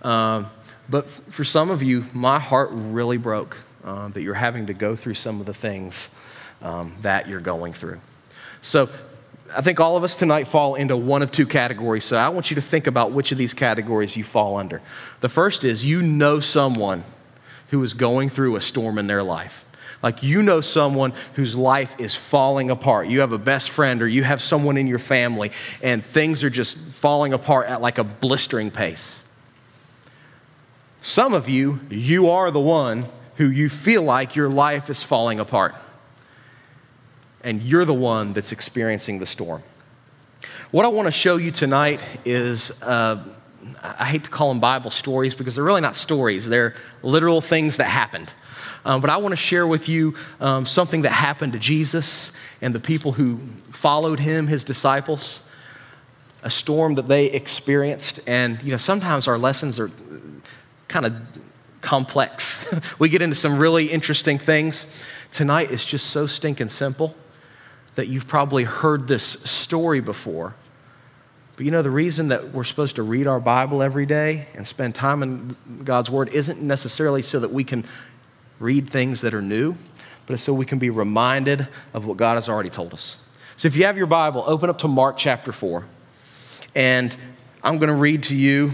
Um, 0.01 0.47
but 0.89 1.11
for 1.11 1.45
some 1.45 1.71
of 1.71 1.83
you, 1.83 2.07
my 2.15 2.39
heart 2.39 2.71
really 2.73 3.19
broke 3.19 3.59
uh, 3.85 4.09
that 4.09 4.23
you're 4.23 4.33
having 4.33 4.65
to 4.69 4.75
go 4.75 4.97
through 4.97 5.15
some 5.15 5.39
of 5.39 5.45
the 5.45 5.55
things 5.55 6.09
um, 6.63 6.97
that 7.03 7.29
you're 7.29 7.39
going 7.39 7.75
through. 7.75 8.01
So 8.63 8.89
I 9.55 9.61
think 9.61 9.79
all 9.79 9.99
of 9.99 10.05
us 10.05 10.17
tonight 10.17 10.49
fall 10.49 10.75
into 10.77 10.97
one 10.97 11.21
of 11.21 11.31
two 11.31 11.47
categories. 11.47 12.07
So 12.07 12.17
I 12.17 12.31
want 12.31 12.51
you 12.51 12.55
to 12.55 12.63
think 12.63 12.87
about 12.87 13.13
which 13.13 13.31
of 13.31 13.37
these 13.37 13.53
categories 13.53 14.17
you 14.17 14.25
fall 14.25 14.57
under. 14.57 14.81
The 15.21 15.29
first 15.29 15.65
is 15.65 15.85
you 15.85 16.01
know 16.01 16.41
someone 16.41 17.05
who 17.75 17.83
is 17.83 17.93
going 17.93 18.29
through 18.29 18.55
a 18.55 18.61
storm 18.61 18.99
in 18.99 19.09
their 19.09 19.25
life. 19.25 19.67
Like 20.01 20.23
you 20.23 20.43
know 20.43 20.61
someone 20.61 21.13
whose 21.35 21.57
life 21.57 21.97
is 21.99 22.15
falling 22.15 22.71
apart. 22.71 23.09
You 23.09 23.19
have 23.19 23.33
a 23.33 23.39
best 23.39 23.69
friend 23.69 24.01
or 24.01 24.07
you 24.07 24.23
have 24.23 24.41
someone 24.41 24.77
in 24.77 24.87
your 24.87 25.01
family 25.01 25.51
and 25.83 26.05
things 26.05 26.45
are 26.45 26.51
just 26.51 26.79
falling 26.79 27.33
apart 27.33 27.67
at 27.67 27.83
like 27.83 27.99
a 27.99 28.05
blistering 28.05 28.71
pace. 28.71 29.25
Some 31.01 31.35
of 31.35 31.49
you, 31.49 31.81
you 31.91 32.31
are 32.31 32.53
the 32.53 32.61
one 32.61 33.07
who 33.39 33.49
you 33.49 33.69
feel 33.69 34.03
like 34.03 34.37
your 34.37 34.49
life 34.49 34.89
is 34.89 35.03
falling 35.03 35.41
apart. 35.41 35.75
And 37.43 37.61
you're 37.61 37.85
the 37.85 37.93
one 37.93 38.35
that's 38.35 38.53
experiencing 38.53 39.19
the 39.19 39.27
storm. 39.27 39.65
What 40.71 40.85
I 40.85 40.89
want 40.89 41.07
to 41.07 41.13
show 41.13 41.39
you 41.39 41.51
tonight 41.51 41.99
is 42.25 42.71
uh, 42.83 43.25
I 43.83 44.07
hate 44.07 44.25
to 44.25 44.31
call 44.31 44.49
them 44.49 44.61
Bible 44.61 44.91
stories 44.91 45.35
because 45.35 45.55
they're 45.55 45.65
really 45.65 45.81
not 45.81 45.97
stories, 45.97 46.49
they're 46.49 46.75
literal 47.03 47.41
things 47.41 47.77
that 47.79 47.85
happened. 47.85 48.33
Um, 48.85 49.01
but 49.01 49.09
I 49.09 49.17
want 49.17 49.33
to 49.33 49.37
share 49.37 49.67
with 49.67 49.89
you 49.89 50.15
um, 50.41 50.67
something 50.67 51.03
that 51.03 51.11
happened 51.11 51.53
to 51.53 51.59
Jesus 51.59 52.31
and 52.61 52.75
the 52.75 52.81
people 52.81 53.13
who 53.13 53.39
followed 53.71 54.21
him, 54.21 54.47
his 54.47 54.63
disciples, 54.63 55.41
a 56.43 56.51
storm 56.51 56.95
that 56.95 57.09
they 57.09 57.27
experienced. 57.27 58.21
And, 58.27 58.63
you 58.63 58.71
know, 58.71 58.77
sometimes 58.77 59.27
our 59.27 59.39
lessons 59.39 59.81
are 59.81 59.91
kind 60.89 61.07
of 61.07 61.15
complex. 61.81 62.75
we 62.99 63.09
get 63.09 63.23
into 63.23 63.35
some 63.35 63.59
really 63.59 63.87
interesting 63.87 64.39
things. 64.39 64.87
Tonight 65.33 65.71
is 65.71 65.87
just 65.87 66.11
so 66.11 66.27
stinking 66.27 66.69
simple 66.69 67.17
that 67.95 68.09
you've 68.09 68.27
probably 68.27 68.65
heard 68.65 69.09
this 69.09 69.25
story 69.25 70.01
before 70.01 70.55
but 71.57 71.65
you 71.65 71.71
know, 71.71 71.83
the 71.83 71.91
reason 71.91 72.29
that 72.29 72.53
we're 72.53 72.65
supposed 72.65 72.97
to 72.97 73.03
read 73.03 73.27
our 73.27 73.41
Bible 73.41 73.83
every 73.83 74.07
day 74.07 74.49
and 74.55 74.67
spend 74.67 74.95
time 74.95 75.23
in 75.23 75.57
God's 75.85 76.11
Word 76.11 76.29
isn't 76.31 76.61
necessarily 76.61 77.23
so 77.23 77.39
that 77.41 77.53
we 77.53 77.63
can 77.63 77.85
read 78.59 78.89
things 78.89 79.21
that 79.21 79.35
are 79.35 79.43
new, 79.43 79.77
but 80.27 80.35
it's 80.35 80.43
so 80.43 80.53
we 80.53 80.67
can 80.67 80.79
be 80.79 80.91
reminded 80.91 81.69
of 81.93 82.07
what 82.07 82.17
God 82.17 82.35
has 82.35 82.49
already 82.49 82.71
told 82.71 82.93
us. 82.93 83.19
So 83.57 83.69
if 83.69 83.77
you 83.77 83.85
have 83.85 83.97
your 83.97 84.09
Bible, 84.09 84.43
open 84.47 84.69
up 84.69 84.79
to 84.79 84.89
Mark 84.89 85.17
chapter 85.17 85.53
4. 85.53 85.85
And 86.75 87.17
I'm 87.63 87.79
going 87.79 87.89
to 87.89 87.95
read 87.95 88.25
to 88.25 88.37
you 88.37 88.73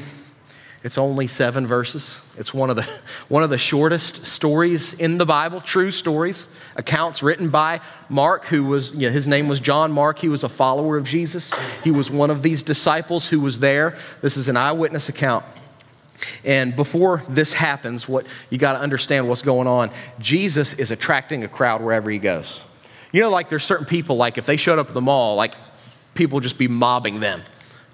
it's 0.83 0.97
only 0.97 1.27
seven 1.27 1.67
verses. 1.67 2.23
It's 2.39 2.55
one 2.55 2.71
of 2.71 2.77
the, 2.77 2.83
one 3.29 3.43
of 3.43 3.51
the 3.51 3.59
shortest 3.59 4.27
stories 4.27 4.95
in 4.95 5.19
the 5.19 5.27
Bible, 5.27 5.61
true 5.61 5.91
stories, 5.91 6.49
accounts 6.75 7.23
written 7.23 7.51
by 7.51 7.81
Mark, 8.09 8.47
who 8.47 8.65
was, 8.65 8.95
you 8.95 9.09
know, 9.09 9.11
his 9.11 9.27
name 9.27 9.49
was 9.49 9.61
John 9.61 9.93
Mark. 9.93 10.19
He 10.19 10.29
was 10.29 10.43
a 10.43 10.49
follower 10.49 10.97
of 10.97 11.05
Jesus. 11.05 11.53
He 11.85 11.91
was 11.91 12.11
one 12.11 12.31
of 12.31 12.43
these 12.43 12.63
disciples 12.63 13.29
who 13.29 13.41
was 13.41 13.59
there. 13.59 13.97
This 14.23 14.39
is 14.39 14.49
an 14.49 14.57
eyewitness 14.57 15.09
account. 15.11 15.45
And 16.45 16.75
before 16.75 17.23
this 17.29 17.53
happens, 17.53 18.09
what 18.09 18.27
you 18.49 18.59
got 18.59 18.75
to 18.75 18.81
understand 18.81 19.29
what's 19.29 19.43
going 19.43 19.67
on. 19.67 19.91
Jesus 20.19 20.73
is 20.75 20.91
attracting 20.91 21.45
a 21.45 21.49
crowd 21.49 21.83
wherever 21.83 22.11
he 22.11 22.19
goes. 22.19 22.63
You 23.13 23.23
know, 23.23 23.31
like 23.31 23.49
there's 23.49 23.65
certain 23.65 23.87
people, 23.87 24.17
like 24.17 24.39
if 24.39 24.47
they 24.47 24.57
showed 24.57 24.79
up 24.79 24.89
at 24.89 24.95
the 24.95 25.01
mall, 25.01 25.35
like 25.35 25.55
people 26.15 26.41
just 26.41 26.59
be 26.59 26.69
mobbing 26.69 27.21
them. 27.21 27.43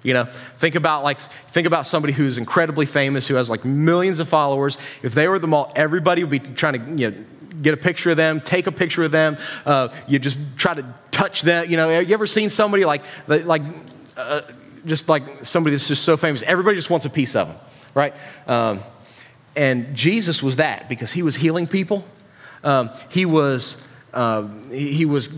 You 0.03 0.13
know, 0.13 0.25
think 0.57 0.75
about 0.75 1.03
like 1.03 1.19
think 1.19 1.67
about 1.67 1.85
somebody 1.85 2.13
who's 2.13 2.37
incredibly 2.37 2.85
famous, 2.85 3.27
who 3.27 3.35
has 3.35 3.49
like 3.49 3.65
millions 3.65 4.19
of 4.19 4.29
followers. 4.29 4.77
If 5.03 5.13
they 5.13 5.27
were 5.27 5.35
at 5.35 5.41
the 5.41 5.47
mall, 5.47 5.71
everybody 5.75 6.23
would 6.23 6.29
be 6.29 6.39
trying 6.39 6.73
to 6.73 7.01
you 7.01 7.11
know, 7.11 7.17
get 7.61 7.73
a 7.73 7.77
picture 7.77 8.11
of 8.11 8.17
them, 8.17 8.39
take 8.39 8.67
a 8.67 8.71
picture 8.71 9.03
of 9.03 9.11
them. 9.11 9.37
Uh, 9.65 9.89
you 10.07 10.19
just 10.19 10.37
try 10.55 10.73
to 10.73 10.85
touch 11.11 11.41
them. 11.41 11.69
You 11.69 11.77
know, 11.77 11.89
have 11.89 12.07
you 12.07 12.13
ever 12.13 12.27
seen 12.27 12.49
somebody 12.49 12.85
like 12.85 13.03
like 13.27 13.63
uh, 14.15 14.41
just 14.85 15.09
like 15.09 15.43
somebody 15.43 15.75
that's 15.75 15.87
just 15.87 16.03
so 16.03 16.15
famous? 16.15 16.43
Everybody 16.43 16.75
just 16.75 16.89
wants 16.89 17.05
a 17.05 17.09
piece 17.09 17.35
of 17.35 17.47
them, 17.47 17.57
right? 17.93 18.13
Um, 18.47 18.79
and 19.55 19.95
Jesus 19.95 20.43
was 20.43 20.57
that 20.57 20.87
because 20.87 21.11
he 21.11 21.23
was 21.23 21.35
healing 21.35 21.67
people. 21.67 22.05
Um, 22.63 22.91
he 23.09 23.25
was 23.25 23.77
uh, 24.13 24.47
he 24.71 25.05
was 25.05 25.29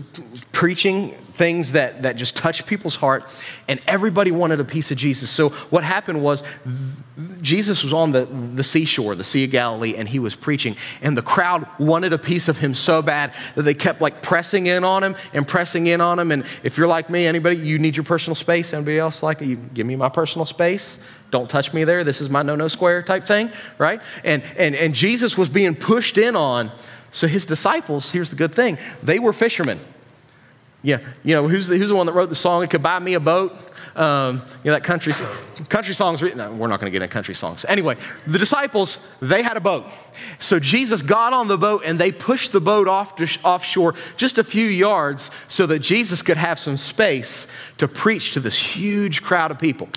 preaching 0.52 1.10
things 1.10 1.72
that, 1.72 2.02
that 2.02 2.16
just 2.16 2.36
touched 2.36 2.66
people's 2.66 2.96
heart, 2.96 3.24
and 3.66 3.80
everybody 3.86 4.30
wanted 4.30 4.60
a 4.60 4.64
piece 4.64 4.90
of 4.90 4.96
Jesus. 4.98 5.30
So, 5.30 5.48
what 5.70 5.84
happened 5.84 6.22
was 6.22 6.44
Jesus 7.40 7.82
was 7.82 7.92
on 7.92 8.12
the, 8.12 8.26
the 8.26 8.62
seashore, 8.62 9.14
the 9.14 9.24
Sea 9.24 9.44
of 9.44 9.50
Galilee, 9.50 9.94
and 9.96 10.08
he 10.08 10.18
was 10.18 10.36
preaching, 10.36 10.76
and 11.02 11.16
the 11.16 11.22
crowd 11.22 11.66
wanted 11.78 12.12
a 12.12 12.18
piece 12.18 12.48
of 12.48 12.58
him 12.58 12.74
so 12.74 13.02
bad 13.02 13.34
that 13.54 13.62
they 13.62 13.74
kept 13.74 14.00
like 14.00 14.22
pressing 14.22 14.66
in 14.66 14.84
on 14.84 15.02
him 15.02 15.16
and 15.32 15.48
pressing 15.48 15.86
in 15.86 16.00
on 16.00 16.18
him. 16.18 16.30
And 16.30 16.44
if 16.62 16.76
you're 16.76 16.86
like 16.86 17.10
me, 17.10 17.26
anybody, 17.26 17.56
you 17.56 17.78
need 17.78 17.96
your 17.96 18.04
personal 18.04 18.34
space. 18.34 18.72
Anybody 18.72 18.98
else 18.98 19.22
like 19.22 19.40
you 19.40 19.56
give 19.56 19.86
me 19.86 19.96
my 19.96 20.08
personal 20.08 20.46
space? 20.46 20.98
Don't 21.30 21.48
touch 21.48 21.72
me 21.72 21.84
there. 21.84 22.04
This 22.04 22.20
is 22.20 22.28
my 22.28 22.42
no 22.42 22.56
no 22.56 22.68
square 22.68 23.02
type 23.02 23.24
thing, 23.24 23.50
right? 23.78 24.00
And, 24.24 24.42
and, 24.56 24.74
and 24.74 24.94
Jesus 24.94 25.38
was 25.38 25.48
being 25.48 25.74
pushed 25.74 26.18
in 26.18 26.36
on. 26.36 26.70
So 27.12 27.26
his 27.26 27.46
disciples, 27.46 28.12
here's 28.12 28.30
the 28.30 28.36
good 28.36 28.54
thing, 28.54 28.78
they 29.02 29.18
were 29.18 29.32
fishermen. 29.32 29.80
Yeah, 30.82 31.00
you 31.24 31.34
know, 31.34 31.46
who's 31.46 31.66
the, 31.66 31.76
who's 31.76 31.90
the 31.90 31.94
one 31.94 32.06
that 32.06 32.14
wrote 32.14 32.30
the 32.30 32.34
song, 32.34 32.62
It 32.62 32.70
Could 32.70 32.82
Buy 32.82 32.98
Me 33.00 33.14
a 33.14 33.20
Boat? 33.20 33.52
Um, 33.96 34.40
you 34.64 34.70
know, 34.70 34.76
that 34.76 34.84
country, 34.84 35.12
country 35.68 35.94
songs. 35.94 36.22
No, 36.22 36.52
we're 36.52 36.68
not 36.68 36.80
going 36.80 36.90
to 36.90 36.96
get 36.96 37.02
into 37.02 37.12
country 37.12 37.34
songs. 37.34 37.66
Anyway, 37.68 37.96
the 38.26 38.38
disciples, 38.38 38.98
they 39.20 39.42
had 39.42 39.56
a 39.56 39.60
boat. 39.60 39.86
So 40.38 40.58
Jesus 40.60 41.02
got 41.02 41.32
on 41.32 41.48
the 41.48 41.58
boat 41.58 41.82
and 41.84 41.98
they 41.98 42.12
pushed 42.12 42.52
the 42.52 42.60
boat 42.60 42.88
off 42.88 43.16
to, 43.16 43.26
offshore 43.44 43.94
just 44.16 44.38
a 44.38 44.44
few 44.44 44.66
yards 44.66 45.30
so 45.48 45.66
that 45.66 45.80
Jesus 45.80 46.22
could 46.22 46.36
have 46.36 46.58
some 46.58 46.76
space 46.76 47.46
to 47.78 47.88
preach 47.88 48.32
to 48.32 48.40
this 48.40 48.58
huge 48.58 49.22
crowd 49.22 49.50
of 49.50 49.58
people. 49.58 49.88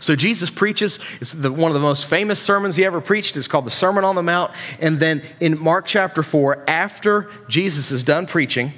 So 0.00 0.16
Jesus 0.16 0.50
preaches. 0.50 0.98
It's 1.20 1.32
the, 1.32 1.52
one 1.52 1.70
of 1.70 1.74
the 1.74 1.80
most 1.80 2.06
famous 2.06 2.40
sermons 2.40 2.76
he 2.76 2.84
ever 2.84 3.00
preached. 3.00 3.36
It's 3.36 3.48
called 3.48 3.66
the 3.66 3.70
Sermon 3.70 4.04
on 4.04 4.14
the 4.14 4.22
Mount. 4.22 4.52
And 4.80 4.98
then 5.00 5.22
in 5.40 5.58
Mark 5.58 5.86
chapter 5.86 6.22
4, 6.22 6.64
after 6.68 7.28
Jesus 7.48 7.90
is 7.90 8.04
done 8.04 8.26
preaching, 8.26 8.72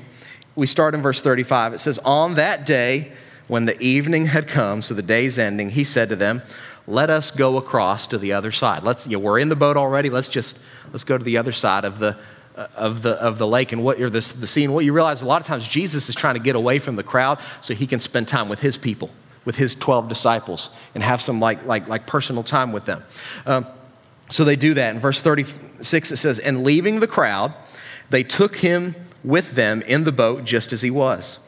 we 0.55 0.67
start 0.67 0.95
in 0.95 1.03
verse 1.03 1.23
35. 1.23 1.75
It 1.75 1.79
says, 1.79 1.99
On 2.05 2.35
that 2.35 2.67
day, 2.67 3.13
when 3.49 3.65
the 3.65 3.81
evening 3.81 4.27
had 4.27 4.47
come, 4.47 4.83
so 4.83 4.95
the 4.95 5.03
day's 5.03 5.39
ending, 5.39 5.71
he 5.71 5.85
said 5.85 6.09
to 6.11 6.17
them, 6.17 6.43
Let 6.87 7.11
us 7.11 7.31
go 7.31 7.57
across 7.57 8.07
to 8.09 8.19
the 8.19 8.33
other 8.33 8.53
side. 8.53 8.83
Let's, 8.83 9.07
you 9.07 9.17
know, 9.17 9.25
we're 9.25 9.39
in 9.39 9.49
the 9.49 9.57
boat 9.57 9.77
already. 9.77 10.11
Let's 10.11 10.29
just 10.29 10.59
let's 10.93 11.05
go 11.05 11.17
to 11.19 11.25
the 11.25 11.37
other 11.37 11.53
side 11.53 11.85
of 11.85 11.99
the, 11.99 12.17
uh, 12.57 12.67
of 12.77 13.03
the, 13.03 13.13
of 13.23 13.39
the 13.39 13.47
lake. 13.47 13.73
And 13.73 13.83
what 13.83 13.99
you're 13.99 14.11
the, 14.11 14.35
the 14.39 14.47
scene, 14.47 14.73
what 14.73 14.85
you 14.85 14.93
realize 14.93 15.23
a 15.23 15.27
lot 15.27 15.41
of 15.41 15.47
times 15.47 15.67
Jesus 15.67 16.09
is 16.09 16.15
trying 16.15 16.35
to 16.35 16.41
get 16.41 16.57
away 16.57 16.79
from 16.79 16.97
the 16.97 17.03
crowd 17.03 17.41
so 17.61 17.75
he 17.75 17.87
can 17.87 18.01
spend 18.01 18.29
time 18.29 18.49
with 18.49 18.61
his 18.61 18.77
people, 18.77 19.11
with 19.45 19.57
his 19.57 19.75
12 19.75 20.09
disciples, 20.09 20.71
and 20.95 21.03
have 21.03 21.21
some 21.21 21.41
like, 21.41 21.65
like, 21.65 21.89
like 21.89 22.07
personal 22.07 22.43
time 22.43 22.73
with 22.73 22.85
them. 22.85 23.03
Um, 23.47 23.67
so 24.29 24.45
they 24.45 24.57
do 24.57 24.75
that. 24.75 24.95
In 24.95 25.01
verse 25.01 25.23
36, 25.23 26.11
it 26.11 26.17
says, 26.17 26.39
And 26.39 26.63
leaving 26.63 27.01
the 27.01 27.07
crowd, 27.07 27.55
they 28.11 28.23
took 28.23 28.57
him 28.57 28.95
with 29.25 29.53
them 29.53 29.83
in 29.83 30.05
the 30.05 30.13
boat 30.13 30.45
just 30.45 30.73
as 30.73 30.83
he 30.83 30.91
was 30.91 31.39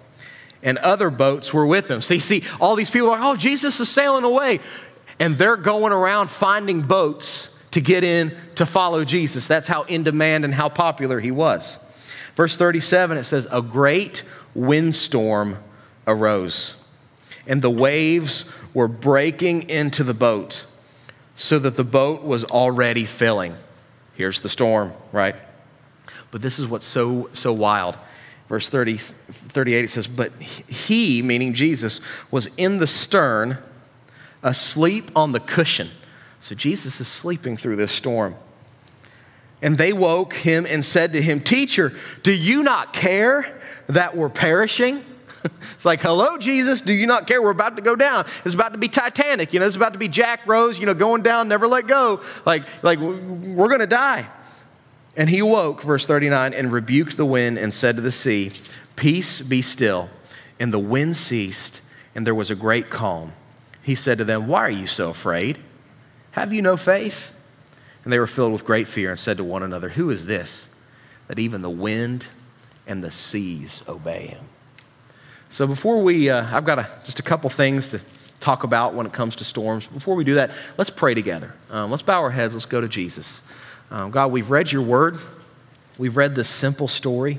and 0.62 0.78
other 0.78 1.10
boats 1.10 1.52
were 1.52 1.66
with 1.66 1.90
him. 1.90 2.00
So 2.00 2.14
you 2.14 2.20
see, 2.20 2.44
all 2.60 2.76
these 2.76 2.90
people 2.90 3.08
are 3.08 3.18
like, 3.18 3.24
oh, 3.24 3.36
Jesus 3.36 3.80
is 3.80 3.88
sailing 3.88 4.24
away. 4.24 4.60
And 5.18 5.36
they're 5.36 5.56
going 5.56 5.92
around 5.92 6.30
finding 6.30 6.82
boats 6.82 7.54
to 7.72 7.80
get 7.80 8.04
in 8.04 8.36
to 8.56 8.66
follow 8.66 9.04
Jesus. 9.04 9.46
That's 9.46 9.66
how 9.66 9.82
in 9.84 10.04
demand 10.04 10.44
and 10.44 10.54
how 10.54 10.68
popular 10.68 11.20
he 11.20 11.30
was. 11.30 11.78
Verse 12.34 12.56
37, 12.56 13.18
it 13.18 13.24
says, 13.24 13.46
A 13.50 13.60
great 13.60 14.22
windstorm 14.54 15.58
arose, 16.06 16.76
and 17.46 17.62
the 17.62 17.70
waves 17.70 18.44
were 18.74 18.88
breaking 18.88 19.68
into 19.68 20.04
the 20.04 20.14
boat, 20.14 20.64
so 21.36 21.58
that 21.58 21.76
the 21.76 21.84
boat 21.84 22.22
was 22.22 22.44
already 22.44 23.04
filling. 23.04 23.54
Here's 24.14 24.40
the 24.40 24.48
storm, 24.48 24.92
right? 25.12 25.36
But 26.30 26.42
this 26.42 26.58
is 26.58 26.66
what's 26.66 26.86
so, 26.86 27.28
so 27.32 27.52
wild 27.52 27.96
verse 28.52 28.68
30, 28.68 28.98
38, 28.98 29.84
it 29.86 29.88
says, 29.88 30.06
But 30.06 30.30
he, 30.42 31.22
meaning 31.22 31.54
Jesus, 31.54 32.02
was 32.30 32.50
in 32.58 32.80
the 32.80 32.86
stern, 32.86 33.56
asleep 34.42 35.10
on 35.16 35.32
the 35.32 35.40
cushion. 35.40 35.88
So 36.40 36.54
Jesus 36.54 37.00
is 37.00 37.08
sleeping 37.08 37.56
through 37.56 37.76
this 37.76 37.92
storm. 37.92 38.36
And 39.62 39.78
they 39.78 39.94
woke 39.94 40.34
him 40.34 40.66
and 40.68 40.84
said 40.84 41.14
to 41.14 41.22
him, 41.22 41.40
Teacher, 41.40 41.94
do 42.22 42.30
you 42.30 42.62
not 42.62 42.92
care 42.92 43.58
that 43.86 44.18
we're 44.18 44.28
perishing? 44.28 45.02
it's 45.72 45.84
like, 45.84 46.00
hello, 46.00 46.38
Jesus, 46.38 46.80
do 46.80 46.92
you 46.92 47.06
not 47.06 47.26
care? 47.26 47.42
We're 47.42 47.50
about 47.50 47.76
to 47.76 47.82
go 47.82 47.96
down. 47.96 48.26
It's 48.44 48.54
about 48.54 48.72
to 48.72 48.78
be 48.78 48.88
Titanic. 48.88 49.52
You 49.52 49.60
know, 49.60 49.66
it's 49.66 49.76
about 49.76 49.92
to 49.92 49.98
be 49.98 50.08
Jack 50.08 50.46
Rose, 50.46 50.78
you 50.78 50.86
know, 50.86 50.94
going 50.94 51.22
down, 51.22 51.48
never 51.48 51.66
let 51.66 51.86
go. 51.86 52.20
Like, 52.44 52.64
like 52.82 52.98
we're 52.98 53.68
going 53.68 53.80
to 53.80 53.86
die. 53.86 54.28
And 55.16 55.28
he 55.28 55.40
awoke, 55.40 55.82
verse 55.82 56.06
39, 56.06 56.54
and 56.54 56.72
rebuked 56.72 57.16
the 57.16 57.26
wind 57.26 57.58
and 57.58 57.72
said 57.74 57.96
to 57.96 58.02
the 58.02 58.12
sea, 58.12 58.50
Peace, 58.96 59.40
be 59.40 59.60
still. 59.62 60.08
And 60.58 60.72
the 60.72 60.78
wind 60.78 61.16
ceased, 61.16 61.80
and 62.14 62.26
there 62.26 62.34
was 62.34 62.50
a 62.50 62.54
great 62.54 62.88
calm. 62.88 63.32
He 63.82 63.94
said 63.94 64.18
to 64.18 64.24
them, 64.24 64.46
Why 64.46 64.60
are 64.60 64.70
you 64.70 64.86
so 64.86 65.10
afraid? 65.10 65.58
Have 66.32 66.52
you 66.52 66.62
no 66.62 66.76
faith? 66.76 67.32
And 68.04 68.12
they 68.12 68.18
were 68.18 68.26
filled 68.26 68.52
with 68.52 68.64
great 68.64 68.88
fear 68.88 69.10
and 69.10 69.18
said 69.18 69.36
to 69.36 69.44
one 69.44 69.62
another, 69.62 69.90
Who 69.90 70.10
is 70.10 70.26
this 70.26 70.68
that 71.28 71.38
even 71.38 71.62
the 71.62 71.70
wind 71.70 72.26
and 72.86 73.02
the 73.02 73.10
seas 73.10 73.82
obey 73.88 74.28
him? 74.28 74.44
So 75.52 75.66
before 75.66 76.02
we, 76.02 76.30
uh, 76.30 76.46
I've 76.50 76.64
got 76.64 76.78
a, 76.78 76.88
just 77.04 77.20
a 77.20 77.22
couple 77.22 77.50
things 77.50 77.90
to 77.90 78.00
talk 78.40 78.64
about 78.64 78.94
when 78.94 79.04
it 79.04 79.12
comes 79.12 79.36
to 79.36 79.44
storms. 79.44 79.86
Before 79.86 80.14
we 80.14 80.24
do 80.24 80.36
that, 80.36 80.50
let's 80.78 80.88
pray 80.88 81.12
together. 81.12 81.52
Um, 81.68 81.90
let's 81.90 82.02
bow 82.02 82.22
our 82.22 82.30
heads. 82.30 82.54
Let's 82.54 82.64
go 82.64 82.80
to 82.80 82.88
Jesus. 82.88 83.42
Um, 83.90 84.10
God, 84.10 84.32
we've 84.32 84.48
read 84.48 84.72
your 84.72 84.80
word. 84.80 85.18
We've 85.98 86.16
read 86.16 86.34
this 86.34 86.48
simple 86.48 86.88
story, 86.88 87.38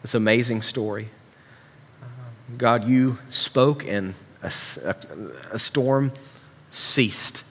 this 0.00 0.14
amazing 0.14 0.62
story. 0.62 1.10
Um, 2.02 2.56
God, 2.56 2.88
you 2.88 3.18
spoke 3.28 3.86
and 3.86 4.14
a, 4.42 4.50
a, 4.82 4.96
a 5.52 5.58
storm 5.58 6.12
ceased. 6.70 7.44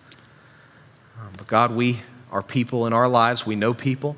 Um, 1.21 1.33
but 1.37 1.45
God, 1.45 1.71
we 1.71 1.99
are 2.31 2.41
people 2.41 2.87
in 2.87 2.93
our 2.93 3.07
lives. 3.07 3.45
We 3.45 3.55
know 3.55 3.75
people. 3.75 4.15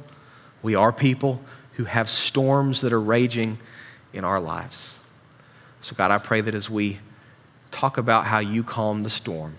We 0.64 0.76
are 0.76 0.94
people 0.94 1.42
who 1.74 1.84
have 1.84 2.10
storms 2.10 2.80
that 2.80 2.94
are 2.94 3.02
raging 3.02 3.58
in 4.14 4.24
our 4.24 4.40
lives. 4.40 5.00
So, 5.86 5.96
God, 5.96 6.10
I 6.10 6.18
pray 6.18 6.42
that 6.42 6.56
as 6.56 6.68
we 6.68 6.98
talk 7.70 8.00
about 8.00 8.26
how 8.26 8.40
you 8.40 8.64
calm 8.64 9.04
the 9.04 9.10
storm, 9.12 9.56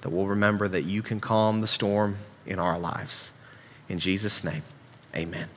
that 0.00 0.08
we'll 0.08 0.26
remember 0.26 0.66
that 0.66 0.84
you 0.84 1.02
can 1.02 1.20
calm 1.20 1.60
the 1.60 1.66
storm 1.66 2.16
in 2.46 2.58
our 2.58 2.78
lives. 2.78 3.30
In 3.86 3.98
Jesus' 3.98 4.42
name, 4.42 4.62
amen. 5.14 5.48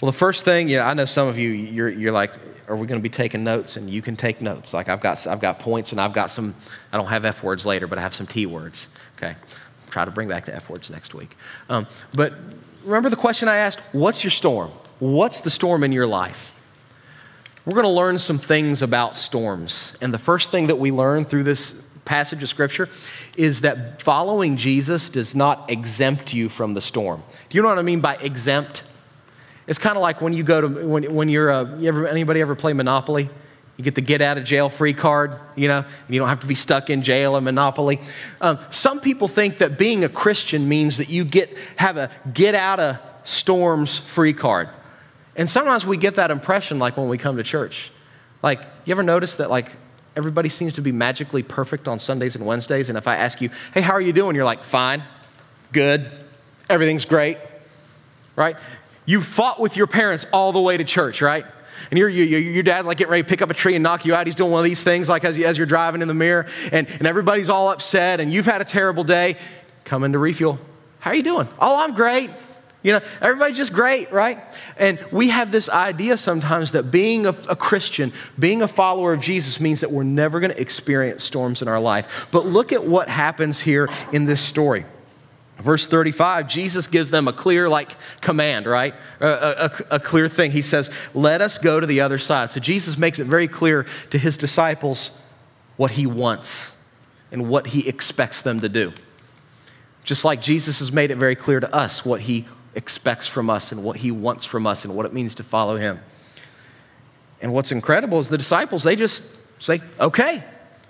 Well, 0.00 0.10
the 0.10 0.16
first 0.16 0.46
thing, 0.46 0.70
yeah, 0.70 0.88
I 0.88 0.94
know 0.94 1.04
some 1.04 1.28
of 1.28 1.38
you, 1.38 1.50
you're, 1.50 1.90
you're 1.90 2.12
like, 2.12 2.32
are 2.66 2.74
we 2.74 2.86
going 2.86 2.98
to 2.98 3.02
be 3.02 3.10
taking 3.10 3.44
notes? 3.44 3.76
And 3.76 3.90
you 3.90 4.00
can 4.00 4.16
take 4.16 4.40
notes. 4.40 4.72
Like 4.72 4.88
I've 4.88 5.02
got, 5.02 5.26
I've 5.26 5.40
got 5.40 5.58
points 5.58 5.92
and 5.92 6.00
I've 6.00 6.14
got 6.14 6.30
some, 6.30 6.54
I 6.94 6.96
don't 6.96 7.08
have 7.08 7.26
F 7.26 7.42
words 7.42 7.66
later, 7.66 7.86
but 7.86 7.98
I 7.98 8.00
have 8.00 8.14
some 8.14 8.26
T 8.26 8.46
words. 8.46 8.88
Okay. 9.18 9.34
Try 9.90 10.06
to 10.06 10.10
bring 10.10 10.28
back 10.28 10.46
the 10.46 10.54
F 10.54 10.70
words 10.70 10.88
next 10.88 11.12
week. 11.12 11.36
Um, 11.68 11.86
but 12.14 12.32
remember 12.84 13.10
the 13.10 13.16
question 13.16 13.48
I 13.48 13.56
asked? 13.56 13.80
What's 13.92 14.24
your 14.24 14.30
storm? 14.30 14.70
What's 14.98 15.42
the 15.42 15.50
storm 15.50 15.84
in 15.84 15.92
your 15.92 16.06
life? 16.06 16.54
We're 17.64 17.74
going 17.74 17.84
to 17.84 17.90
learn 17.90 18.18
some 18.18 18.38
things 18.38 18.82
about 18.82 19.16
storms. 19.16 19.92
And 20.00 20.12
the 20.12 20.18
first 20.18 20.50
thing 20.50 20.66
that 20.66 20.76
we 20.76 20.90
learn 20.90 21.24
through 21.24 21.44
this 21.44 21.80
passage 22.04 22.42
of 22.42 22.48
Scripture 22.48 22.88
is 23.36 23.60
that 23.60 24.02
following 24.02 24.56
Jesus 24.56 25.08
does 25.08 25.36
not 25.36 25.70
exempt 25.70 26.34
you 26.34 26.48
from 26.48 26.74
the 26.74 26.80
storm. 26.80 27.22
Do 27.48 27.56
you 27.56 27.62
know 27.62 27.68
what 27.68 27.78
I 27.78 27.82
mean 27.82 28.00
by 28.00 28.16
exempt? 28.16 28.82
It's 29.68 29.78
kind 29.78 29.96
of 29.96 30.02
like 30.02 30.20
when 30.20 30.32
you 30.32 30.42
go 30.42 30.60
to, 30.60 30.86
when, 30.86 31.14
when 31.14 31.28
you're, 31.28 31.52
uh, 31.52 31.76
you 31.76 31.86
ever, 31.86 32.08
anybody 32.08 32.40
ever 32.40 32.56
play 32.56 32.72
Monopoly? 32.72 33.30
You 33.76 33.84
get 33.84 33.94
the 33.94 34.00
get 34.00 34.20
out 34.20 34.38
of 34.38 34.44
jail 34.44 34.68
free 34.68 34.92
card, 34.92 35.38
you 35.54 35.68
know, 35.68 35.84
you 36.08 36.18
don't 36.18 36.28
have 36.28 36.40
to 36.40 36.48
be 36.48 36.56
stuck 36.56 36.90
in 36.90 37.02
jail 37.02 37.36
in 37.36 37.44
Monopoly. 37.44 38.00
Um, 38.40 38.58
some 38.70 39.00
people 39.00 39.28
think 39.28 39.58
that 39.58 39.78
being 39.78 40.02
a 40.02 40.08
Christian 40.08 40.68
means 40.68 40.98
that 40.98 41.08
you 41.08 41.24
get, 41.24 41.56
have 41.76 41.96
a 41.96 42.10
get 42.34 42.56
out 42.56 42.80
of 42.80 42.98
storms 43.22 43.98
free 43.98 44.32
card. 44.32 44.68
And 45.36 45.48
sometimes 45.48 45.86
we 45.86 45.96
get 45.96 46.16
that 46.16 46.30
impression 46.30 46.78
like 46.78 46.96
when 46.96 47.08
we 47.08 47.18
come 47.18 47.36
to 47.36 47.42
church. 47.42 47.90
Like, 48.42 48.62
you 48.84 48.92
ever 48.92 49.02
notice 49.02 49.36
that 49.36 49.50
like 49.50 49.72
everybody 50.16 50.48
seems 50.48 50.74
to 50.74 50.82
be 50.82 50.92
magically 50.92 51.42
perfect 51.42 51.88
on 51.88 51.98
Sundays 51.98 52.36
and 52.36 52.44
Wednesdays. 52.44 52.88
And 52.88 52.98
if 52.98 53.08
I 53.08 53.16
ask 53.16 53.40
you, 53.40 53.50
hey, 53.72 53.80
how 53.80 53.92
are 53.92 54.00
you 54.00 54.12
doing? 54.12 54.36
You're 54.36 54.44
like, 54.44 54.64
fine, 54.64 55.02
good, 55.72 56.10
everything's 56.68 57.04
great, 57.04 57.38
right? 58.36 58.56
You 59.06 59.22
fought 59.22 59.58
with 59.58 59.76
your 59.76 59.86
parents 59.86 60.26
all 60.32 60.52
the 60.52 60.60
way 60.60 60.76
to 60.76 60.84
church, 60.84 61.22
right? 61.22 61.46
And 61.90 61.98
you, 61.98 62.06
your 62.06 62.62
dad's 62.62 62.86
like 62.86 62.98
getting 62.98 63.10
ready 63.10 63.22
to 63.22 63.28
pick 63.28 63.42
up 63.42 63.50
a 63.50 63.54
tree 63.54 63.74
and 63.74 63.82
knock 63.82 64.04
you 64.04 64.14
out. 64.14 64.26
He's 64.26 64.36
doing 64.36 64.50
one 64.50 64.60
of 64.60 64.64
these 64.64 64.84
things 64.84 65.08
like 65.08 65.24
as, 65.24 65.36
as 65.38 65.58
you're 65.58 65.66
driving 65.66 66.02
in 66.02 66.08
the 66.08 66.14
mirror, 66.14 66.46
and, 66.70 66.88
and 66.88 67.06
everybody's 67.06 67.48
all 67.48 67.70
upset, 67.70 68.20
and 68.20 68.32
you've 68.32 68.46
had 68.46 68.60
a 68.60 68.64
terrible 68.64 69.04
day. 69.04 69.36
Come 69.84 70.04
in 70.04 70.12
to 70.12 70.18
refuel. 70.18 70.58
How 71.00 71.10
are 71.10 71.14
you 71.14 71.24
doing? 71.24 71.48
Oh, 71.58 71.82
I'm 71.82 71.94
great. 71.94 72.30
You 72.82 72.94
know, 72.94 73.00
everybody's 73.20 73.56
just 73.56 73.72
great, 73.72 74.10
right? 74.10 74.42
And 74.76 74.98
we 75.12 75.28
have 75.28 75.52
this 75.52 75.68
idea 75.68 76.16
sometimes 76.16 76.72
that 76.72 76.90
being 76.90 77.26
a, 77.26 77.34
a, 77.48 77.54
Christian, 77.54 78.12
being 78.38 78.60
a 78.60 78.68
follower 78.68 79.12
of 79.12 79.20
Jesus 79.20 79.60
means 79.60 79.80
that 79.80 79.92
we're 79.92 80.02
never 80.02 80.40
going 80.40 80.52
to 80.52 80.60
experience 80.60 81.22
storms 81.22 81.62
in 81.62 81.68
our 81.68 81.78
life. 81.78 82.26
But 82.32 82.44
look 82.44 82.72
at 82.72 82.84
what 82.84 83.08
happens 83.08 83.60
here 83.60 83.88
in 84.12 84.24
this 84.24 84.40
story. 84.40 84.84
Verse 85.58 85.86
35, 85.86 86.48
Jesus 86.48 86.88
gives 86.88 87.12
them 87.12 87.28
a 87.28 87.32
clear, 87.32 87.68
like, 87.68 87.96
command, 88.20 88.66
right? 88.66 88.94
A, 89.20 89.70
a, 89.90 89.96
a 89.96 90.00
clear 90.00 90.28
thing. 90.28 90.50
He 90.50 90.62
says, 90.62 90.90
Let 91.14 91.40
us 91.40 91.58
go 91.58 91.78
to 91.78 91.86
the 91.86 92.00
other 92.00 92.18
side. 92.18 92.50
So 92.50 92.58
Jesus 92.58 92.98
makes 92.98 93.20
it 93.20 93.26
very 93.26 93.46
clear 93.46 93.86
to 94.10 94.18
his 94.18 94.36
disciples 94.36 95.12
what 95.76 95.92
he 95.92 96.06
wants 96.06 96.72
and 97.30 97.48
what 97.48 97.68
he 97.68 97.88
expects 97.88 98.42
them 98.42 98.58
to 98.60 98.68
do. 98.68 98.92
Just 100.02 100.24
like 100.24 100.42
Jesus 100.42 100.80
has 100.80 100.90
made 100.90 101.12
it 101.12 101.16
very 101.16 101.36
clear 101.36 101.60
to 101.60 101.72
us 101.72 102.04
what 102.04 102.22
he 102.22 102.44
expects 102.74 103.26
from 103.26 103.50
us 103.50 103.72
and 103.72 103.82
what 103.82 103.96
he 103.96 104.10
wants 104.10 104.44
from 104.44 104.66
us 104.66 104.84
and 104.84 104.94
what 104.94 105.06
it 105.06 105.12
means 105.12 105.34
to 105.36 105.44
follow 105.44 105.76
him. 105.76 106.00
And 107.40 107.52
what's 107.52 107.72
incredible 107.72 108.20
is 108.20 108.28
the 108.28 108.38
disciples, 108.38 108.82
they 108.82 108.96
just 108.96 109.24
say, 109.58 109.80
okay, 109.98 110.42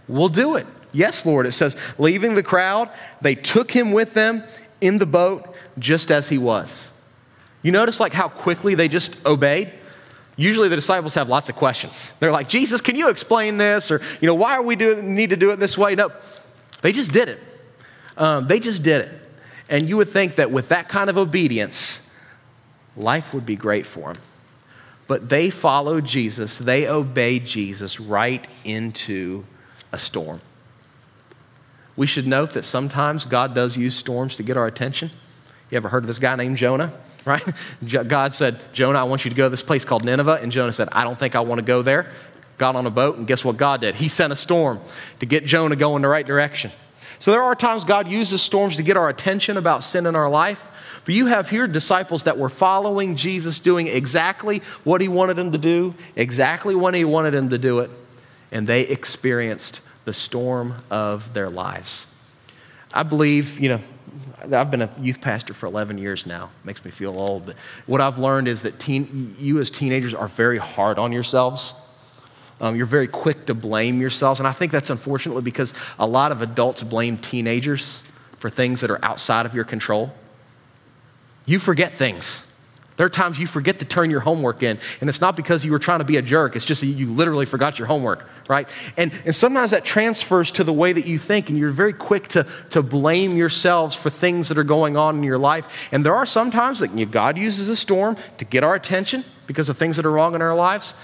we'll 0.07 0.29
do 0.29 0.57
it. 0.57 0.67
Yes, 0.93 1.25
Lord. 1.25 1.47
It 1.47 1.53
says, 1.53 1.77
leaving 1.99 2.35
the 2.35 2.43
crowd, 2.43 2.91
they 3.21 3.35
took 3.35 3.71
him 3.71 3.93
with 3.93 4.15
them 4.15 4.45
in 4.81 4.99
the 4.99 5.07
boat 5.07 5.55
just 5.79 6.11
as 6.11 6.29
he 6.29 6.39
was. 6.39 6.91
You 7.63 7.73
notice 7.73 8.01
like 8.01 8.13
how 8.13 8.29
quickly 8.29 8.75
they 8.75 8.89
just 8.89 9.25
obeyed? 9.25 9.73
Usually 10.37 10.69
the 10.69 10.77
disciples 10.77 11.15
have 11.15 11.29
lots 11.29 11.49
of 11.49 11.57
questions. 11.57 12.13
They're 12.21 12.33
like, 12.33 12.49
Jesus, 12.49 12.81
can 12.81 12.97
you 12.97 13.09
explain 13.09 13.59
this? 13.59 13.91
Or, 13.91 14.01
you 14.21 14.27
know, 14.27 14.35
why 14.35 14.57
are 14.57 14.63
we 14.63 14.77
doing, 14.77 15.15
need 15.15 15.31
to 15.31 15.37
do 15.37 15.51
it 15.51 15.57
this 15.59 15.79
way? 15.79 15.95
No, 15.95 16.11
they 16.81 16.93
just 16.93 17.13
did 17.13 17.29
it. 17.29 17.39
Um, 18.17 18.47
they 18.47 18.59
just 18.59 18.83
did 18.83 19.03
it. 19.03 19.22
And 19.69 19.89
you 19.89 19.97
would 19.97 20.09
think 20.09 20.37
that 20.37 20.51
with 20.51 20.69
that 20.69 20.89
kind 20.89 21.09
of 21.09 21.17
obedience, 21.17 22.01
life 22.97 23.33
would 23.33 23.47
be 23.47 23.57
great 23.57 23.87
for 23.87 24.13
them. 24.13 24.23
But 25.07 25.29
they 25.29 25.51
followed 25.51 26.05
Jesus, 26.05 26.59
they 26.59 26.89
obeyed 26.89 27.45
Jesus 27.45 28.01
right 28.01 28.47
into 28.65 29.45
a 29.93 29.99
storm. 29.99 30.41
We 31.97 32.07
should 32.07 32.27
note 32.27 32.53
that 32.55 32.65
sometimes 32.65 33.27
God 33.27 33.55
does 33.55 33.77
use 33.77 33.95
storms 33.95 34.37
to 34.37 34.43
get 34.43 34.57
our 34.57 34.67
attention. 34.67 35.11
You 35.71 35.77
ever 35.77 35.89
heard 35.89 36.05
of 36.05 36.07
this 36.07 36.19
guy 36.19 36.37
named 36.37 36.57
Jonah? 36.57 36.93
Right? 37.25 37.45
God 38.09 38.35
said, 38.35 38.59
Jonah, 38.73 38.99
I 38.99 39.05
want 39.05 39.25
you 39.25 39.31
to 39.31 39.37
go 39.37 39.45
to 39.45 39.49
this 39.49 39.63
place 39.63 39.85
called 39.85 40.05
Nineveh. 40.05 40.41
And 40.43 40.51
Jonah 40.51 40.73
said, 40.73 40.89
I 40.91 41.05
don't 41.05 41.17
think 41.17 41.37
I 41.37 41.41
want 41.41 41.61
to 41.61 41.65
go 41.65 41.81
there. 41.81 42.11
Got 42.59 42.75
on 42.75 42.85
a 42.85 42.91
boat, 42.91 43.17
and 43.17 43.29
guess 43.29 43.45
what 43.45 43.57
God 43.57 43.81
did? 43.81 43.95
He 43.95 44.09
sent 44.09 44.33
a 44.33 44.37
storm 44.37 44.81
to 45.21 45.27
get 45.27 45.47
Jonah 45.47 45.77
going 45.77 46.03
the 46.03 46.09
right 46.09 46.27
direction. 46.27 46.73
So 47.23 47.31
there 47.31 47.45
are 47.45 47.55
times 47.55 47.85
God 47.85 48.09
uses 48.09 48.43
storms 48.43 48.79
to 48.79 48.83
get 48.83 48.97
our 48.97 49.09
attention 49.09 49.57
about 49.57 49.85
sin 49.85 50.07
in 50.07 50.17
our 50.17 50.29
life. 50.29 50.67
But 51.05 51.15
you 51.15 51.27
have 51.27 51.49
here 51.49 51.69
disciples 51.69 52.25
that 52.25 52.37
were 52.37 52.49
following 52.49 53.15
Jesus, 53.15 53.61
doing 53.61 53.87
exactly 53.87 54.61
what 54.83 55.01
he 55.01 55.07
wanted 55.07 55.37
them 55.37 55.53
to 55.53 55.59
do, 55.59 55.95
exactly 56.17 56.75
when 56.75 56.95
he 56.95 57.05
wanted 57.05 57.31
them 57.31 57.51
to 57.51 57.59
do 57.59 57.79
it, 57.79 57.91
and 58.51 58.67
they 58.67 58.81
experienced 58.83 59.83
the 60.05 60.13
storm 60.13 60.83
of 60.91 61.33
their 61.33 61.49
lives. 61.49 62.09
I 62.93 63.05
believe, 63.05 63.61
you 63.61 63.69
know, 63.69 63.81
I've 64.53 64.73
been 64.73 64.83
a 64.83 64.91
youth 64.99 65.21
pastor 65.21 65.55
for 65.55 65.67
11 65.67 65.99
years 65.99 66.27
now. 66.27 66.51
Makes 66.65 66.85
me 66.85 66.91
feel 66.91 67.17
old. 67.17 67.47
But 67.47 67.57
what 67.87 68.01
I've 68.01 68.19
learned 68.19 68.49
is 68.49 68.63
that 68.63 68.81
teen, 68.81 69.37
you 69.39 69.61
as 69.61 69.71
teenagers 69.71 70.13
are 70.13 70.27
very 70.27 70.59
hard 70.59 70.99
on 70.99 71.13
yourselves. 71.13 71.75
Um, 72.63 72.77
you're 72.77 72.87
very 72.87 73.09
quick 73.09 73.47
to 73.47 73.55
blame 73.55 74.01
yourselves. 74.01 74.41
And 74.41 74.47
I 74.47 74.53
think 74.53 74.73
that's 74.73 74.89
unfortunately 74.89 75.43
because 75.43 75.75
a 75.99 76.07
lot 76.07 76.33
of 76.33 76.41
adults 76.41 76.83
blame 76.83 77.19
teenagers 77.19 78.03
for 78.39 78.49
things 78.49 78.81
that 78.81 78.91
are 78.91 79.05
outside 79.05 79.45
of 79.45 79.55
your 79.55 79.65
control. 79.65 80.15
You 81.45 81.59
forget 81.59 81.93
things. 81.93 82.45
There 82.97 83.07
are 83.07 83.11
times 83.11 83.39
you 83.39 83.47
forget 83.47 83.81
to 83.81 83.85
turn 83.85 84.11
your 84.11 84.21
homework 84.21 84.63
in, 84.63 84.79
and 85.01 85.09
it's 85.09 85.21
not 85.21 85.35
because 85.35 85.65
you 85.65 85.73
were 85.73 85.79
trying 85.79 86.01
to 86.01 86.05
be 86.05 86.19
a 86.19 86.23
jerk, 86.23 86.55
it's 86.55 86.65
just 86.65 86.83
that 86.83 86.87
you 86.87 87.11
literally 87.11 87.47
forgot 87.47 87.79
your 87.79 87.89
homework, 87.89 88.29
right? 88.49 88.69
And, 88.97 89.13
and 89.25 89.35
sometimes 89.35 89.71
that 89.71 89.85
transfers 89.85 90.53
to 90.53 90.65
the 90.65 90.75
way 90.75 90.93
that 90.93 91.07
you 91.07 91.19
think, 91.19 91.49
and 91.49 91.59
you're 91.59 91.73
very 91.73 91.95
quick 91.95 92.29
to, 92.29 92.47
to 92.71 92.83
blame 92.83 93.37
yourselves 93.37 93.97
for 93.97 94.11
things 94.11 94.49
that 94.49 94.59
are 94.59 94.65
going 94.65 94.97
on 94.97 95.17
in 95.17 95.25
your 95.25 95.39
life. 95.39 95.89
And 95.91 96.05
there 96.05 96.15
are 96.15 96.27
sometimes 96.27 96.81
that 96.81 97.11
God 97.11 97.39
uses 97.39 97.69
a 97.71 97.77
storm 97.77 98.17
to 98.39 98.45
get 98.45 98.63
our 98.63 98.75
attention 98.75 99.25
because 99.47 99.69
of 99.69 99.79
things 99.79 99.97
that 99.97 100.05
are 100.07 100.13
wrong 100.13 100.35
in 100.35 100.43
our 100.43 100.55
lives. 100.55 100.95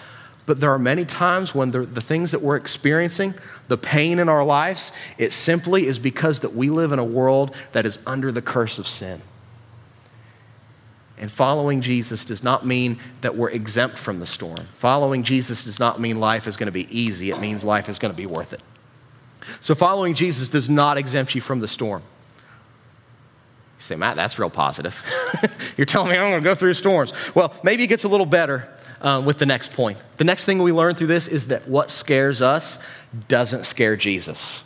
But 0.48 0.60
there 0.60 0.70
are 0.70 0.78
many 0.78 1.04
times 1.04 1.54
when 1.54 1.72
the, 1.72 1.80
the 1.80 2.00
things 2.00 2.30
that 2.30 2.40
we're 2.40 2.56
experiencing, 2.56 3.34
the 3.68 3.76
pain 3.76 4.18
in 4.18 4.30
our 4.30 4.42
lives, 4.42 4.92
it 5.18 5.34
simply 5.34 5.86
is 5.86 5.98
because 5.98 6.40
that 6.40 6.54
we 6.54 6.70
live 6.70 6.90
in 6.90 6.98
a 6.98 7.04
world 7.04 7.54
that 7.72 7.84
is 7.84 7.98
under 8.06 8.32
the 8.32 8.40
curse 8.40 8.78
of 8.78 8.88
sin. 8.88 9.20
And 11.18 11.30
following 11.30 11.82
Jesus 11.82 12.24
does 12.24 12.42
not 12.42 12.64
mean 12.64 12.98
that 13.20 13.36
we're 13.36 13.50
exempt 13.50 13.98
from 13.98 14.20
the 14.20 14.26
storm. 14.26 14.56
Following 14.78 15.22
Jesus 15.22 15.64
does 15.64 15.78
not 15.78 16.00
mean 16.00 16.18
life 16.18 16.46
is 16.46 16.56
going 16.56 16.68
to 16.68 16.72
be 16.72 16.88
easy, 16.98 17.30
it 17.30 17.38
means 17.38 17.62
life 17.62 17.90
is 17.90 17.98
going 17.98 18.14
to 18.14 18.16
be 18.16 18.24
worth 18.24 18.54
it. 18.54 18.62
So, 19.60 19.74
following 19.74 20.14
Jesus 20.14 20.48
does 20.48 20.70
not 20.70 20.96
exempt 20.96 21.34
you 21.34 21.42
from 21.42 21.58
the 21.58 21.68
storm. 21.68 22.00
You 23.78 23.82
say, 23.82 23.96
Matt, 23.96 24.16
that's 24.16 24.38
real 24.38 24.48
positive. 24.48 25.02
You're 25.76 25.84
telling 25.84 26.10
me 26.10 26.16
I'm 26.16 26.30
going 26.30 26.42
to 26.42 26.48
go 26.48 26.54
through 26.54 26.72
storms. 26.72 27.12
Well, 27.34 27.52
maybe 27.62 27.82
it 27.82 27.88
gets 27.88 28.04
a 28.04 28.08
little 28.08 28.24
better 28.24 28.66
uh, 29.00 29.22
with 29.24 29.38
the 29.38 29.46
next 29.46 29.72
point. 29.72 29.98
The 30.16 30.24
next 30.24 30.44
thing 30.44 30.62
we 30.62 30.72
learn 30.72 30.94
through 30.94 31.08
this 31.08 31.28
is 31.28 31.48
that 31.48 31.68
what 31.68 31.90
scares 31.90 32.42
us 32.42 32.78
doesn't 33.28 33.64
scare 33.64 33.96
Jesus. 33.96 34.64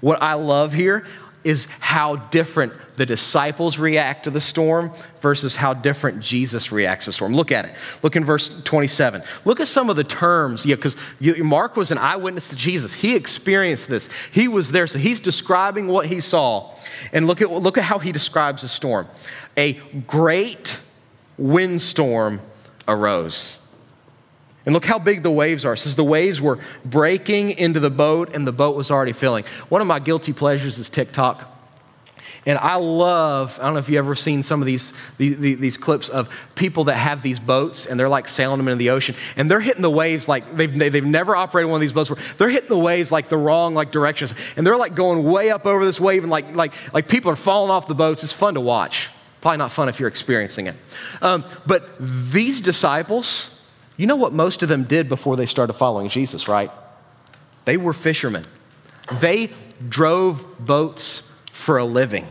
What 0.00 0.22
I 0.22 0.34
love 0.34 0.72
here 0.72 1.06
is 1.42 1.66
how 1.78 2.16
different 2.16 2.72
the 2.96 3.06
disciples 3.06 3.78
react 3.78 4.24
to 4.24 4.30
the 4.30 4.40
storm 4.40 4.92
versus 5.20 5.54
how 5.54 5.72
different 5.72 6.20
Jesus 6.20 6.70
reacts 6.70 7.06
to 7.06 7.08
the 7.08 7.12
storm. 7.14 7.34
Look 7.34 7.50
at 7.50 7.64
it. 7.64 7.74
Look 8.02 8.14
in 8.14 8.26
verse 8.26 8.50
27. 8.64 9.22
Look 9.46 9.58
at 9.58 9.68
some 9.68 9.88
of 9.88 9.96
the 9.96 10.04
terms, 10.04 10.66
yeah, 10.66 10.74
because 10.74 10.96
Mark 11.38 11.76
was 11.76 11.90
an 11.90 11.98
eyewitness 11.98 12.48
to 12.48 12.56
Jesus. 12.56 12.92
He 12.92 13.16
experienced 13.16 13.88
this. 13.88 14.10
He 14.32 14.48
was 14.48 14.70
there, 14.70 14.86
so 14.86 14.98
he's 14.98 15.20
describing 15.20 15.86
what 15.86 16.06
he 16.06 16.20
saw. 16.20 16.74
And 17.12 17.26
look 17.26 17.40
at, 17.40 17.50
look 17.50 17.78
at 17.78 17.84
how 17.84 17.98
he 17.98 18.12
describes 18.12 18.60
the 18.60 18.68
storm. 18.68 19.08
A 19.56 19.74
great 20.06 20.78
windstorm 21.38 22.40
arose. 22.88 23.58
And 24.66 24.74
look 24.74 24.84
how 24.84 24.98
big 24.98 25.22
the 25.22 25.30
waves 25.30 25.64
are. 25.64 25.72
It 25.72 25.78
says 25.78 25.96
the 25.96 26.04
waves 26.04 26.40
were 26.40 26.58
breaking 26.84 27.50
into 27.52 27.80
the 27.80 27.90
boat 27.90 28.34
and 28.34 28.46
the 28.46 28.52
boat 28.52 28.76
was 28.76 28.90
already 28.90 29.12
filling. 29.12 29.44
One 29.68 29.80
of 29.80 29.86
my 29.86 29.98
guilty 29.98 30.32
pleasures 30.32 30.78
is 30.78 30.90
TikTok. 30.90 31.46
And 32.46 32.58
I 32.58 32.76
love, 32.76 33.58
I 33.60 33.64
don't 33.64 33.74
know 33.74 33.80
if 33.80 33.88
you've 33.88 33.98
ever 33.98 34.14
seen 34.14 34.42
some 34.42 34.62
of 34.62 34.66
these, 34.66 34.94
these, 35.18 35.36
these, 35.36 35.76
clips 35.76 36.08
of 36.08 36.30
people 36.54 36.84
that 36.84 36.94
have 36.94 37.20
these 37.20 37.38
boats 37.38 37.84
and 37.84 38.00
they're 38.00 38.08
like 38.08 38.28
sailing 38.28 38.56
them 38.56 38.68
into 38.68 38.78
the 38.78 38.90
ocean 38.90 39.14
and 39.36 39.50
they're 39.50 39.60
hitting 39.60 39.82
the 39.82 39.90
waves 39.90 40.26
like 40.26 40.56
they've, 40.56 40.78
they've 40.78 41.04
never 41.04 41.36
operated 41.36 41.70
one 41.70 41.76
of 41.76 41.82
these 41.82 41.92
boats 41.92 42.08
before. 42.08 42.24
They're 42.38 42.48
hitting 42.48 42.70
the 42.70 42.78
waves 42.78 43.12
like 43.12 43.28
the 43.28 43.36
wrong 43.36 43.74
like 43.74 43.90
directions 43.92 44.32
and 44.56 44.66
they're 44.66 44.76
like 44.76 44.94
going 44.94 45.22
way 45.24 45.50
up 45.50 45.66
over 45.66 45.84
this 45.84 46.00
wave 46.00 46.22
and 46.22 46.30
like, 46.30 46.54
like, 46.54 46.72
like 46.94 47.08
people 47.08 47.30
are 47.30 47.36
falling 47.36 47.70
off 47.70 47.86
the 47.88 47.94
boats. 47.94 48.24
It's 48.24 48.32
fun 48.32 48.54
to 48.54 48.60
watch. 48.60 49.10
Probably 49.40 49.58
not 49.58 49.72
fun 49.72 49.88
if 49.88 49.98
you're 49.98 50.08
experiencing 50.08 50.66
it. 50.66 50.74
Um, 51.22 51.44
but 51.66 51.90
these 51.98 52.60
disciples, 52.60 53.50
you 53.96 54.06
know 54.06 54.16
what 54.16 54.32
most 54.32 54.62
of 54.62 54.68
them 54.68 54.84
did 54.84 55.08
before 55.08 55.36
they 55.36 55.46
started 55.46 55.72
following 55.74 56.08
Jesus, 56.08 56.48
right? 56.48 56.70
They 57.64 57.76
were 57.76 57.92
fishermen. 57.92 58.44
They 59.20 59.50
drove 59.88 60.46
boats 60.58 61.28
for 61.52 61.78
a 61.78 61.84
living. 61.84 62.26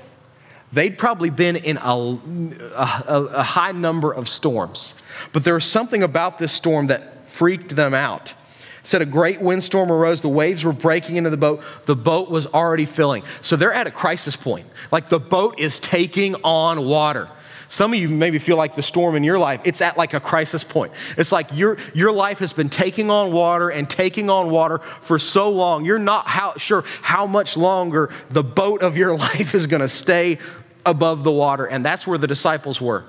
They'd 0.72 0.98
probably 0.98 1.32
been 1.32 1.56
in 1.56 1.78
a, 1.78 1.90
a, 1.90 3.30
a, 3.34 3.44
high 3.44 3.72
number 3.72 4.14
of 4.14 4.30
storms. 4.30 4.94
But 5.34 5.44
there 5.44 5.56
was 5.56 5.66
something 5.66 6.04
about 6.04 6.38
this 6.38 6.52
storm 6.52 6.88
that 6.88 7.28
freaked 7.28 7.76
them 7.76 7.96
out. 7.96 8.36
Said 8.84 9.02
a 9.02 9.06
great 9.06 9.42
windstorm 9.42 9.92
arose, 9.92 10.22
the 10.22 10.30
waves 10.30 10.64
were 10.64 10.74
breaking 10.74 11.18
into 11.18 11.30
the 11.30 11.38
boat, 11.38 11.64
the 11.86 11.96
boat 11.96 12.30
was 12.30 12.48
already 12.48 12.86
filling. 12.86 13.24
So 13.42 13.56
they're 13.56 13.74
at 13.74 13.88
a 13.88 13.92
crisis 13.92 14.36
point. 14.36 14.68
Like 14.92 15.10
the 15.10 15.20
boat 15.20 15.60
is 15.60 15.80
taking 15.80 16.36
on 16.44 16.86
water. 16.86 17.30
Some 17.70 17.94
of 17.94 18.00
you 18.00 18.10
maybe 18.10 18.40
feel 18.40 18.58
like 18.58 18.76
the 18.76 18.82
storm 18.82 19.16
in 19.16 19.24
your 19.24 19.38
life, 19.38 19.62
it's 19.64 19.80
at 19.80 19.96
like 19.96 20.16
a 20.16 20.20
crisis 20.20 20.64
point. 20.64 20.92
It's 21.18 21.32
like 21.32 21.56
your, 21.56 21.78
your 21.94 22.12
life 22.12 22.40
has 22.40 22.52
been 22.52 22.68
taking 22.68 23.12
on 23.12 23.32
water 23.32 23.70
and 23.70 23.88
taking 23.88 24.30
on 24.30 24.50
water 24.50 24.80
for 24.80 25.20
so 25.20 25.50
long. 25.50 25.86
You're 25.86 26.00
not 26.00 26.28
how, 26.28 26.56
sure 26.58 26.84
how 27.04 27.28
much 27.28 27.56
longer 27.56 28.10
the 28.32 28.44
boat 28.44 28.82
of 28.82 28.98
your 28.98 29.16
life 29.18 29.54
is 29.54 29.68
going 29.68 29.82
to 29.82 29.90
stay 29.90 30.40
above 30.84 31.24
the 31.24 31.32
water. 31.32 31.66
And 31.66 31.86
that's 31.86 32.08
where 32.08 32.18
the 32.18 32.28
disciples 32.28 32.82
were. 32.82 33.06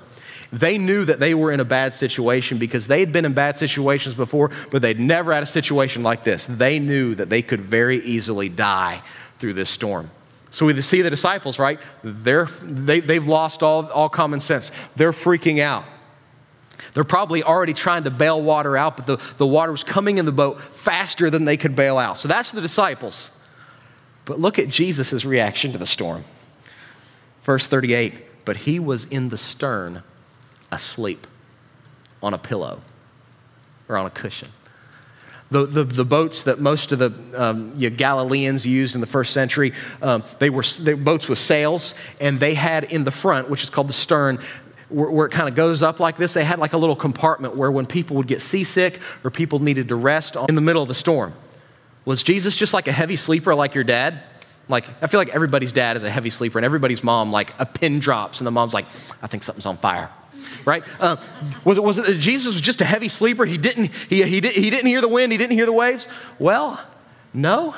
They 0.53 0.77
knew 0.77 1.05
that 1.05 1.19
they 1.19 1.33
were 1.33 1.51
in 1.51 1.59
a 1.59 1.65
bad 1.65 1.93
situation 1.93 2.57
because 2.57 2.87
they 2.87 2.99
had 2.99 3.13
been 3.13 3.23
in 3.23 3.33
bad 3.33 3.57
situations 3.57 4.15
before, 4.15 4.51
but 4.69 4.81
they'd 4.81 4.99
never 4.99 5.33
had 5.33 5.43
a 5.43 5.47
situation 5.47 6.03
like 6.03 6.23
this. 6.23 6.45
They 6.47 6.77
knew 6.79 7.15
that 7.15 7.29
they 7.29 7.41
could 7.41 7.61
very 7.61 7.97
easily 7.99 8.49
die 8.49 9.01
through 9.39 9.53
this 9.53 9.69
storm. 9.69 10.11
So 10.49 10.65
we 10.65 10.79
see 10.81 11.01
the 11.01 11.09
disciples, 11.09 11.57
right? 11.57 11.79
They're, 12.03 12.45
they, 12.61 12.99
they've 12.99 13.25
lost 13.25 13.63
all, 13.63 13.87
all 13.87 14.09
common 14.09 14.41
sense. 14.41 14.71
They're 14.97 15.13
freaking 15.13 15.59
out. 15.59 15.85
They're 16.93 17.05
probably 17.05 17.41
already 17.41 17.73
trying 17.73 18.03
to 18.03 18.11
bail 18.11 18.41
water 18.41 18.75
out, 18.75 18.97
but 18.97 19.05
the, 19.05 19.17
the 19.37 19.47
water 19.47 19.71
was 19.71 19.85
coming 19.85 20.17
in 20.17 20.25
the 20.25 20.31
boat 20.33 20.61
faster 20.61 21.29
than 21.29 21.45
they 21.45 21.55
could 21.55 21.75
bail 21.75 21.97
out. 21.97 22.17
So 22.17 22.27
that's 22.27 22.51
the 22.51 22.59
disciples. 22.59 23.31
But 24.25 24.39
look 24.39 24.59
at 24.59 24.67
Jesus' 24.67 25.23
reaction 25.23 25.71
to 25.71 25.77
the 25.77 25.85
storm. 25.85 26.25
Verse 27.43 27.67
38 27.67 28.45
But 28.45 28.57
he 28.57 28.79
was 28.79 29.05
in 29.05 29.29
the 29.29 29.37
stern, 29.37 30.03
asleep 30.71 31.27
on 32.23 32.33
a 32.33 32.37
pillow 32.37 32.81
or 33.87 33.97
on 33.97 34.05
a 34.05 34.09
cushion 34.09 34.49
the, 35.51 35.65
the, 35.65 35.83
the, 35.83 36.05
boats 36.05 36.43
that 36.43 36.59
most 36.59 36.93
of 36.93 36.99
the 36.99 37.13
um, 37.35 37.77
Galileans 37.77 38.65
used 38.65 38.95
in 38.95 39.01
the 39.01 39.07
first 39.07 39.33
century, 39.33 39.73
um, 40.01 40.23
they 40.39 40.49
were 40.49 40.63
they, 40.79 40.93
boats 40.93 41.27
with 41.27 41.39
sails, 41.39 41.93
and 42.21 42.39
they 42.39 42.53
had 42.53 42.85
in 42.85 43.03
the 43.03 43.11
front, 43.11 43.49
which 43.49 43.61
is 43.61 43.69
called 43.69 43.89
the 43.89 43.93
stern, 43.93 44.39
where, 44.87 45.11
where 45.11 45.25
it 45.25 45.31
kind 45.31 45.49
of 45.49 45.55
goes 45.55 45.83
up 45.83 45.99
like 45.99 46.15
this, 46.15 46.33
they 46.33 46.45
had 46.45 46.57
like 46.57 46.71
a 46.71 46.77
little 46.77 46.95
compartment 46.95 47.57
where 47.57 47.69
when 47.69 47.85
people 47.85 48.15
would 48.15 48.27
get 48.27 48.41
seasick 48.41 48.99
or 49.25 49.29
people 49.29 49.59
needed 49.59 49.89
to 49.89 49.95
rest 49.95 50.37
in 50.47 50.55
the 50.55 50.61
middle 50.61 50.81
of 50.81 50.87
the 50.87 50.95
storm. 50.95 51.33
Was 52.05 52.23
Jesus 52.23 52.55
just 52.55 52.73
like 52.73 52.87
a 52.87 52.93
heavy 52.93 53.17
sleeper 53.17 53.53
like 53.53 53.75
your 53.75 53.83
dad? 53.83 54.23
Like, 54.69 54.87
I 55.03 55.07
feel 55.07 55.19
like 55.19 55.35
everybody's 55.35 55.73
dad 55.73 55.97
is 55.97 56.03
a 56.03 56.09
heavy 56.09 56.29
sleeper, 56.29 56.57
and 56.57 56.63
everybody's 56.63 57.03
mom, 57.03 57.29
like, 57.29 57.53
a 57.59 57.65
pin 57.65 57.99
drops, 57.99 58.39
and 58.39 58.47
the 58.47 58.51
mom's 58.51 58.73
like, 58.73 58.85
I 59.21 59.27
think 59.27 59.43
something's 59.43 59.65
on 59.65 59.75
fire 59.75 60.09
right? 60.65 60.83
Uh, 60.99 61.17
was, 61.63 61.77
it, 61.77 61.83
was 61.83 61.97
it 61.97 62.19
Jesus 62.19 62.53
was 62.53 62.61
just 62.61 62.81
a 62.81 62.85
heavy 62.85 63.07
sleeper? 63.07 63.45
He 63.45 63.57
didn't, 63.57 63.93
he, 64.09 64.23
he, 64.23 64.41
did, 64.41 64.53
he 64.53 64.69
didn't 64.69 64.87
hear 64.87 65.01
the 65.01 65.07
wind, 65.07 65.31
he 65.31 65.37
didn't 65.37 65.53
hear 65.53 65.65
the 65.65 65.73
waves? 65.73 66.07
Well, 66.39 66.79
no. 67.33 67.75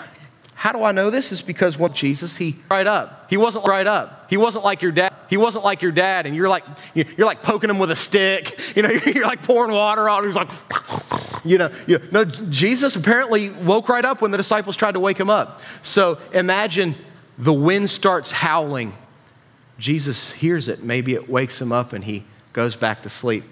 How 0.63 0.71
do 0.71 0.82
I 0.82 0.93
know 0.93 1.10
this? 1.10 1.34
Is 1.34 1.41
because 1.41 1.78
when 1.78 1.91
Jesus, 1.93 2.38
he 2.38 2.56
right 2.71 2.88
up. 2.88 3.30
he 3.30 3.36
wasn't 3.36 3.67
right 3.67 3.86
up. 3.86 4.28
He 4.30 4.38
wasn't 4.38 4.63
like 4.63 4.82
your 4.82 4.93
dad. 4.93 5.13
He 5.30 5.36
wasn't 5.36 5.65
like 5.65 5.82
your 5.82 5.91
dad, 5.91 6.26
and 6.26 6.36
you're 6.36 6.47
like, 6.47 6.63
you're 6.93 7.26
like 7.26 7.43
poking 7.43 7.69
him 7.69 7.80
with 7.80 7.91
a 7.91 7.95
stick. 7.95 8.58
You 8.76 8.82
know, 8.82 8.89
you're 9.06 9.26
like 9.26 9.43
pouring 9.43 9.71
water 9.71 10.10
on. 10.10 10.23
He's 10.23 10.36
like, 10.36 10.49
you 11.45 11.58
know, 11.58 11.69
you 11.86 11.99
know, 11.99 12.06
no, 12.12 12.26
Jesus 12.26 12.95
apparently 12.95 13.49
woke 13.49 13.89
right 13.89 14.06
up 14.06 14.21
when 14.21 14.32
the 14.32 14.38
disciples 14.38 14.78
tried 14.78 14.93
to 14.93 14.99
wake 14.99 15.19
him 15.19 15.30
up. 15.30 15.62
So 15.82 16.17
imagine 16.32 16.95
the 17.38 17.54
wind 17.54 17.89
starts 17.89 18.32
howling. 18.32 18.93
Jesus 19.78 20.32
hears 20.32 20.69
it. 20.69 20.82
Maybe 20.82 21.13
it 21.13 21.30
wakes 21.30 21.62
him 21.62 21.71
up 21.71 21.93
and 21.93 22.04
he 22.04 22.23
goes 22.54 22.76
back 22.76 23.04
to 23.04 23.10
sleep. 23.10 23.44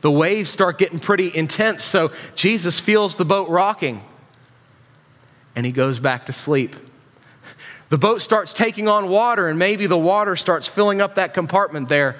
The 0.00 0.10
waves 0.10 0.50
start 0.50 0.78
getting 0.78 1.00
pretty 1.00 1.34
intense, 1.34 1.82
so 1.82 2.12
Jesus 2.34 2.78
feels 2.78 3.16
the 3.16 3.24
boat 3.24 3.48
rocking 3.48 4.02
and 5.56 5.66
he 5.66 5.72
goes 5.72 5.98
back 5.98 6.26
to 6.26 6.32
sleep. 6.32 6.76
The 7.88 7.98
boat 7.98 8.20
starts 8.20 8.52
taking 8.52 8.86
on 8.86 9.08
water, 9.08 9.48
and 9.48 9.58
maybe 9.58 9.86
the 9.86 9.98
water 9.98 10.36
starts 10.36 10.68
filling 10.68 11.00
up 11.00 11.14
that 11.14 11.34
compartment 11.34 11.88
there. 11.88 12.16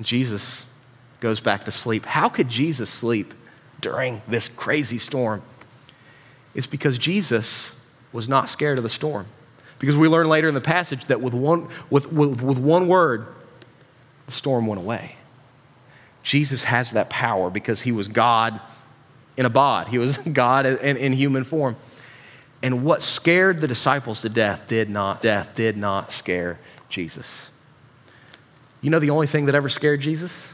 Jesus 0.00 0.64
goes 1.20 1.40
back 1.40 1.64
to 1.64 1.70
sleep. 1.70 2.06
How 2.06 2.28
could 2.28 2.48
Jesus 2.48 2.90
sleep 2.90 3.34
during 3.80 4.22
this 4.26 4.48
crazy 4.48 4.98
storm? 4.98 5.42
It's 6.54 6.66
because 6.66 6.96
Jesus 6.98 7.72
was 8.12 8.28
not 8.28 8.48
scared 8.48 8.78
of 8.78 8.82
the 8.82 8.90
storm. 8.90 9.26
Because 9.78 9.96
we 9.96 10.08
learn 10.08 10.28
later 10.28 10.48
in 10.48 10.54
the 10.54 10.60
passage 10.60 11.04
that 11.06 11.20
with 11.20 11.34
one, 11.34 11.68
with, 11.90 12.10
with, 12.10 12.40
with 12.40 12.58
one 12.58 12.88
word, 12.88 13.26
the 14.24 14.32
storm 14.32 14.66
went 14.66 14.80
away. 14.80 15.15
Jesus 16.26 16.64
has 16.64 16.90
that 16.90 17.08
power 17.08 17.50
because 17.50 17.82
he 17.82 17.92
was 17.92 18.08
God 18.08 18.60
in 19.36 19.46
a 19.46 19.50
bod, 19.50 19.86
he 19.86 19.96
was 19.96 20.16
God 20.32 20.66
in, 20.66 20.96
in 20.96 21.12
human 21.12 21.44
form. 21.44 21.76
And 22.64 22.82
what 22.82 23.00
scared 23.00 23.60
the 23.60 23.68
disciples 23.68 24.22
to 24.22 24.28
death 24.28 24.66
did 24.66 24.90
not, 24.90 25.22
death 25.22 25.54
did 25.54 25.76
not 25.76 26.10
scare 26.10 26.58
Jesus. 26.88 27.50
You 28.80 28.90
know 28.90 28.98
the 28.98 29.10
only 29.10 29.28
thing 29.28 29.46
that 29.46 29.54
ever 29.54 29.68
scared 29.68 30.00
Jesus? 30.00 30.52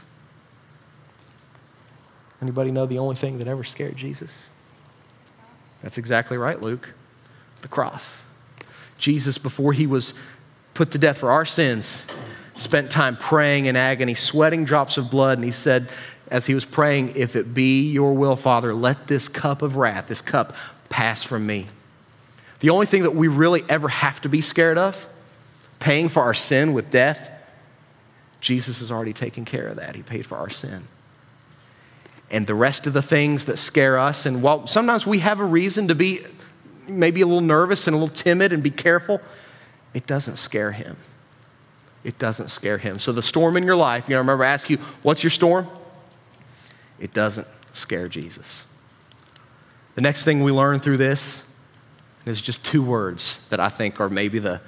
Anybody 2.39 2.69
know 2.69 2.85
the 2.85 2.99
only 2.99 3.15
thing 3.15 3.39
that 3.39 3.47
ever 3.47 3.63
scared 3.63 3.95
Jesus? 3.95 4.49
That's 5.81 5.97
exactly 5.97 6.37
right, 6.37 6.61
Luke. 6.61 6.93
The 7.63 7.67
cross. 7.67 8.21
Jesus, 8.99 9.39
before 9.39 9.73
he 9.73 9.87
was 9.87 10.13
put 10.75 10.91
to 10.91 10.99
death 10.99 11.17
for 11.17 11.31
our 11.31 11.45
sins, 11.45 12.05
spent 12.55 12.91
time 12.91 13.17
praying 13.17 13.65
in 13.65 13.75
agony, 13.75 14.13
sweating 14.13 14.65
drops 14.65 14.97
of 14.97 15.09
blood, 15.09 15.37
and 15.37 15.45
he 15.45 15.51
said, 15.51 15.89
as 16.29 16.45
he 16.45 16.53
was 16.53 16.65
praying, 16.65 17.13
If 17.15 17.35
it 17.35 17.53
be 17.53 17.89
your 17.91 18.13
will, 18.13 18.35
Father, 18.35 18.73
let 18.73 19.07
this 19.07 19.27
cup 19.27 19.61
of 19.61 19.75
wrath, 19.75 20.07
this 20.07 20.21
cup, 20.21 20.55
pass 20.89 21.23
from 21.23 21.45
me. 21.45 21.67
The 22.59 22.69
only 22.69 22.85
thing 22.85 23.03
that 23.03 23.15
we 23.15 23.27
really 23.27 23.63
ever 23.69 23.89
have 23.89 24.21
to 24.21 24.29
be 24.29 24.41
scared 24.41 24.77
of, 24.77 25.07
paying 25.79 26.09
for 26.09 26.21
our 26.21 26.33
sin 26.33 26.73
with 26.73 26.89
death, 26.89 27.29
Jesus 28.41 28.79
has 28.79 28.91
already 28.91 29.13
taken 29.13 29.45
care 29.45 29.67
of 29.67 29.77
that. 29.77 29.95
He 29.95 30.01
paid 30.01 30.25
for 30.25 30.37
our 30.37 30.49
sin. 30.49 30.87
And 32.31 32.47
the 32.47 32.55
rest 32.55 32.87
of 32.87 32.93
the 32.93 33.01
things 33.01 33.45
that 33.45 33.57
scare 33.57 33.99
us, 33.99 34.25
and 34.25 34.41
while 34.41 34.65
sometimes 34.65 35.05
we 35.05 35.19
have 35.19 35.39
a 35.39 35.45
reason 35.45 35.87
to 35.89 35.95
be 35.95 36.21
maybe 36.87 37.21
a 37.21 37.27
little 37.27 37.41
nervous 37.41 37.85
and 37.85 37.95
a 37.95 37.99
little 37.99 38.13
timid 38.13 38.53
and 38.53 38.63
be 38.63 38.71
careful, 38.71 39.21
it 39.93 40.07
doesn't 40.07 40.37
scare 40.37 40.71
him. 40.71 40.97
It 42.03 42.19
doesn't 42.19 42.49
scare 42.49 42.77
him. 42.77 42.99
So 42.99 43.11
the 43.11 43.21
storm 43.21 43.55
in 43.57 43.63
your 43.63 43.75
life, 43.75 44.09
you 44.09 44.13
know, 44.15 44.19
remember 44.19 44.43
I 44.43 44.49
ask 44.49 44.69
you, 44.69 44.77
what's 45.03 45.23
your 45.23 45.31
storm? 45.31 45.67
It 46.99 47.13
doesn't 47.13 47.47
scare 47.71 48.07
Jesus. 48.07 48.65
The 49.95 50.01
next 50.01 50.23
thing 50.25 50.43
we 50.43 50.51
learn 50.51 50.79
through 50.79 50.97
this 50.97 51.43
is 52.25 52.41
just 52.41 52.63
two 52.63 52.81
words 52.81 53.39
that 53.49 53.59
I 53.59 53.69
think 53.69 53.99
are 53.99 54.09
maybe 54.09 54.39
the 54.39 54.61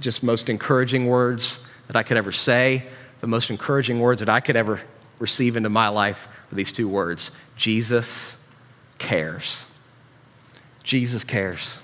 just 0.00 0.22
most 0.22 0.48
encouraging 0.48 1.06
words 1.06 1.60
that 1.86 1.96
I 1.96 2.02
could 2.02 2.16
ever 2.16 2.32
say, 2.32 2.84
the 3.20 3.26
most 3.26 3.50
encouraging 3.50 4.00
words 4.00 4.20
that 4.20 4.28
I 4.28 4.40
could 4.40 4.56
ever 4.56 4.80
receive 5.18 5.56
into 5.56 5.68
my 5.68 5.88
life 5.88 6.28
are 6.50 6.54
these 6.54 6.72
two 6.72 6.88
words 6.88 7.30
Jesus 7.56 8.36
cares. 8.98 9.66
Jesus 10.82 11.24
cares. 11.24 11.80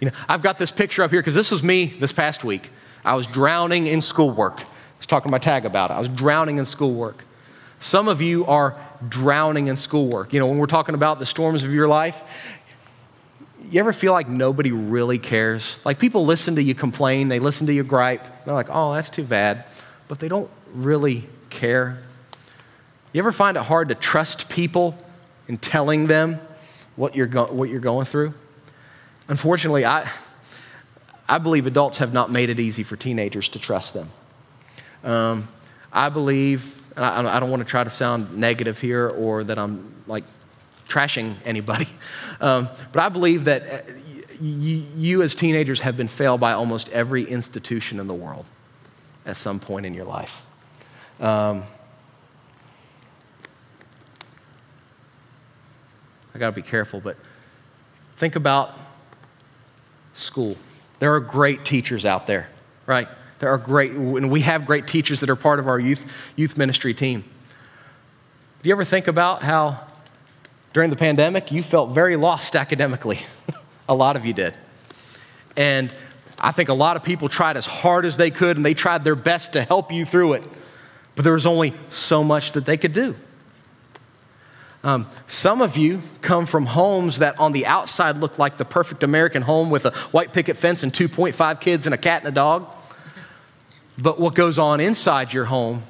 You 0.00 0.10
know, 0.10 0.16
I've 0.28 0.42
got 0.42 0.58
this 0.58 0.70
picture 0.70 1.02
up 1.02 1.10
here 1.10 1.20
because 1.20 1.34
this 1.34 1.50
was 1.50 1.62
me 1.62 1.86
this 1.86 2.12
past 2.12 2.44
week. 2.44 2.70
I 3.04 3.14
was 3.14 3.26
drowning 3.26 3.86
in 3.86 4.00
schoolwork. 4.00 4.60
I 4.60 4.98
was 4.98 5.06
talking 5.06 5.28
to 5.28 5.32
my 5.32 5.38
tag 5.38 5.64
about 5.64 5.90
it. 5.90 5.94
I 5.94 5.98
was 5.98 6.08
drowning 6.08 6.58
in 6.58 6.64
schoolwork. 6.64 7.24
Some 7.80 8.08
of 8.08 8.22
you 8.22 8.46
are 8.46 8.76
drowning 9.08 9.66
in 9.66 9.76
schoolwork. 9.76 10.32
You 10.32 10.40
know, 10.40 10.46
when 10.46 10.58
we're 10.58 10.66
talking 10.66 10.94
about 10.94 11.18
the 11.18 11.26
storms 11.26 11.64
of 11.64 11.72
your 11.74 11.86
life, 11.86 12.22
you 13.70 13.80
ever 13.80 13.92
feel 13.92 14.12
like 14.12 14.28
nobody 14.28 14.72
really 14.72 15.18
cares? 15.18 15.78
Like 15.84 15.98
people 15.98 16.24
listen 16.24 16.54
to 16.56 16.62
you 16.62 16.74
complain, 16.74 17.28
they 17.28 17.38
listen 17.38 17.66
to 17.66 17.72
you 17.72 17.82
gripe. 17.82 18.44
They're 18.44 18.54
like, 18.54 18.68
oh, 18.70 18.94
that's 18.94 19.10
too 19.10 19.24
bad. 19.24 19.64
But 20.08 20.18
they 20.18 20.28
don't 20.28 20.50
really 20.72 21.24
care. 21.50 21.98
You 23.12 23.20
ever 23.20 23.32
find 23.32 23.56
it 23.56 23.62
hard 23.62 23.88
to 23.90 23.94
trust 23.94 24.48
people 24.48 24.96
in 25.48 25.58
telling 25.58 26.06
them 26.06 26.40
what 26.96 27.14
you're, 27.14 27.26
go- 27.26 27.52
what 27.52 27.68
you're 27.68 27.80
going 27.80 28.06
through? 28.06 28.34
Unfortunately, 29.28 29.84
I, 29.84 30.10
I 31.28 31.38
believe 31.38 31.66
adults 31.66 31.98
have 31.98 32.12
not 32.12 32.30
made 32.30 32.50
it 32.50 32.60
easy 32.60 32.82
for 32.82 32.96
teenagers 32.96 33.48
to 33.50 33.58
trust 33.58 33.94
them. 33.94 34.10
Um, 35.02 35.48
I 35.92 36.08
believe, 36.08 36.84
I, 36.96 37.26
I 37.26 37.40
don't 37.40 37.50
want 37.50 37.60
to 37.60 37.68
try 37.68 37.84
to 37.84 37.90
sound 37.90 38.36
negative 38.36 38.78
here 38.78 39.08
or 39.08 39.44
that 39.44 39.58
I'm 39.58 39.94
like 40.06 40.24
trashing 40.88 41.36
anybody. 41.44 41.86
Um, 42.40 42.68
but 42.92 43.00
I 43.00 43.08
believe 43.08 43.44
that 43.44 43.62
uh, 43.62 43.92
you, 44.40 44.82
you, 44.96 45.22
as 45.22 45.36
teenagers, 45.36 45.80
have 45.80 45.96
been 45.96 46.08
failed 46.08 46.40
by 46.40 46.52
almost 46.52 46.88
every 46.90 47.22
institution 47.22 48.00
in 48.00 48.08
the 48.08 48.12
world 48.12 48.44
at 49.24 49.36
some 49.36 49.60
point 49.60 49.86
in 49.86 49.94
your 49.94 50.04
life. 50.04 50.44
Um, 51.20 51.62
I 56.34 56.38
got 56.38 56.50
to 56.50 56.52
be 56.52 56.60
careful, 56.60 57.00
but 57.00 57.16
think 58.16 58.34
about 58.34 58.76
school. 60.12 60.56
There 61.00 61.14
are 61.14 61.20
great 61.20 61.64
teachers 61.64 62.04
out 62.04 62.26
there, 62.26 62.48
right? 62.86 63.08
There 63.38 63.50
are 63.50 63.58
great, 63.58 63.92
and 63.92 64.30
we 64.30 64.40
have 64.42 64.66
great 64.66 64.86
teachers 64.86 65.20
that 65.20 65.30
are 65.30 65.36
part 65.36 65.58
of 65.58 65.68
our 65.68 65.78
youth, 65.78 66.10
youth 66.36 66.56
ministry 66.56 66.94
team. 66.94 67.22
Do 68.62 68.68
you 68.68 68.74
ever 68.74 68.84
think 68.84 69.08
about 69.08 69.42
how 69.42 69.80
during 70.74 70.90
the 70.90 70.96
pandemic, 70.96 71.52
you 71.52 71.62
felt 71.62 71.90
very 71.92 72.16
lost 72.16 72.56
academically. 72.56 73.20
a 73.88 73.94
lot 73.94 74.16
of 74.16 74.26
you 74.26 74.34
did. 74.34 74.54
And 75.56 75.94
I 76.38 76.50
think 76.50 76.68
a 76.68 76.74
lot 76.74 76.96
of 76.96 77.04
people 77.04 77.28
tried 77.28 77.56
as 77.56 77.64
hard 77.64 78.04
as 78.04 78.16
they 78.16 78.30
could 78.30 78.56
and 78.56 78.66
they 78.66 78.74
tried 78.74 79.04
their 79.04 79.14
best 79.14 79.52
to 79.54 79.62
help 79.62 79.92
you 79.92 80.04
through 80.04 80.34
it. 80.34 80.42
But 81.14 81.22
there 81.22 81.32
was 81.32 81.46
only 81.46 81.74
so 81.88 82.24
much 82.24 82.52
that 82.52 82.66
they 82.66 82.76
could 82.76 82.92
do. 82.92 83.14
Um, 84.84 85.06
some 85.28 85.62
of 85.62 85.78
you 85.78 86.02
come 86.20 86.44
from 86.44 86.66
homes 86.66 87.20
that 87.20 87.40
on 87.40 87.52
the 87.52 87.64
outside 87.64 88.18
look 88.18 88.38
like 88.38 88.58
the 88.58 88.66
perfect 88.66 89.02
American 89.02 89.40
home 89.40 89.70
with 89.70 89.86
a 89.86 89.92
white 90.12 90.34
picket 90.34 90.58
fence 90.58 90.82
and 90.82 90.92
2.5 90.92 91.60
kids 91.60 91.86
and 91.86 91.94
a 91.94 91.98
cat 91.98 92.20
and 92.20 92.28
a 92.28 92.34
dog. 92.34 92.68
But 93.96 94.20
what 94.20 94.34
goes 94.34 94.58
on 94.58 94.80
inside 94.80 95.32
your 95.32 95.46
home, 95.46 95.82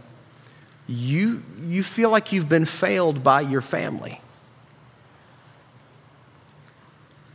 you, 0.87 1.43
you 1.61 1.83
feel 1.83 2.09
like 2.09 2.31
you've 2.31 2.49
been 2.49 2.67
failed 2.67 3.25
by 3.25 3.41
your 3.41 3.63
family. 3.63 4.21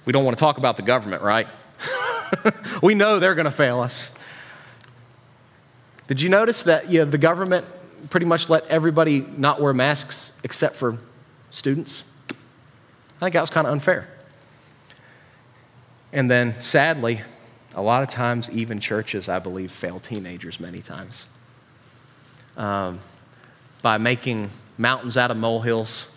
We 0.05 0.13
don't 0.13 0.23
want 0.23 0.37
to 0.37 0.41
talk 0.41 0.57
about 0.57 0.77
the 0.77 0.81
government, 0.81 1.23
right? 1.23 1.47
we 2.81 2.95
know 2.95 3.19
they're 3.19 3.35
going 3.35 3.45
to 3.45 3.51
fail 3.51 3.81
us. 3.81 4.13
Did 6.07 6.21
you 6.21 6.29
notice 6.29 6.63
that 6.63 6.89
you 6.89 6.99
know, 6.99 7.05
the 7.05 7.17
government 7.17 7.65
pretty 8.09 8.25
much 8.25 8.49
let 8.49 8.65
everybody 8.67 9.19
not 9.19 9.59
wear 9.59 9.73
masks 9.73 10.31
except 10.43 10.77
for 10.77 10.97
students? 11.51 12.03
I 12.29 13.25
think 13.25 13.33
that 13.33 13.41
was 13.41 13.49
kind 13.49 13.67
of 13.67 13.73
unfair. 13.73 14.07
And 16.11 16.29
then, 16.29 16.59
sadly, 16.61 17.21
a 17.75 17.81
lot 17.81 18.01
of 18.01 18.09
times, 18.09 18.49
even 18.51 18.79
churches, 18.79 19.29
I 19.29 19.39
believe, 19.39 19.71
fail 19.71 19.99
teenagers 19.99 20.59
many 20.59 20.79
times 20.79 21.27
um, 22.57 22.99
by 23.81 23.97
making 23.97 24.49
mountains 24.77 25.17
out 25.17 25.31
of 25.31 25.37
molehills 25.37 26.07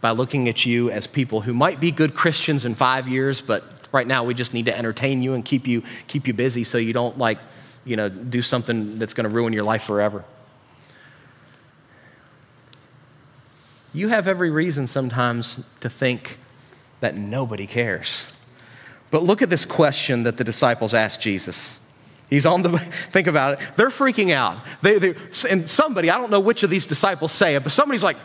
by 0.00 0.10
looking 0.10 0.48
at 0.48 0.64
you 0.64 0.90
as 0.90 1.06
people 1.06 1.42
who 1.42 1.52
might 1.52 1.80
be 1.80 1.90
good 1.90 2.14
Christians 2.14 2.64
in 2.64 2.74
five 2.74 3.08
years, 3.08 3.40
but 3.40 3.64
right 3.92 4.06
now 4.06 4.24
we 4.24 4.34
just 4.34 4.54
need 4.54 4.66
to 4.66 4.76
entertain 4.76 5.22
you 5.22 5.34
and 5.34 5.44
keep 5.44 5.66
you, 5.66 5.82
keep 6.06 6.26
you 6.26 6.32
busy 6.32 6.64
so 6.64 6.78
you 6.78 6.92
don't 6.92 7.18
like, 7.18 7.38
you 7.84 7.96
know, 7.96 8.08
do 8.08 8.40
something 8.42 8.98
that's 8.98 9.14
going 9.14 9.28
to 9.28 9.34
ruin 9.34 9.52
your 9.52 9.64
life 9.64 9.82
forever. 9.82 10.24
You 13.92 14.08
have 14.08 14.28
every 14.28 14.50
reason 14.50 14.86
sometimes 14.86 15.60
to 15.80 15.90
think 15.90 16.38
that 17.00 17.16
nobody 17.16 17.66
cares. 17.66 18.30
But 19.10 19.22
look 19.22 19.42
at 19.42 19.50
this 19.50 19.64
question 19.64 20.22
that 20.22 20.36
the 20.36 20.44
disciples 20.44 20.94
asked 20.94 21.20
Jesus. 21.20 21.80
He's 22.28 22.46
on 22.46 22.62
the, 22.62 22.78
think 23.10 23.26
about 23.26 23.60
it. 23.60 23.72
They're 23.76 23.90
freaking 23.90 24.32
out. 24.32 24.58
They, 24.82 24.98
they, 24.98 25.14
and 25.48 25.68
somebody, 25.68 26.10
I 26.10 26.18
don't 26.18 26.30
know 26.30 26.40
which 26.40 26.62
of 26.62 26.70
these 26.70 26.86
disciples 26.86 27.32
say 27.32 27.56
it, 27.56 27.62
but 27.62 27.72
somebody's 27.72 28.04
like, 28.04 28.16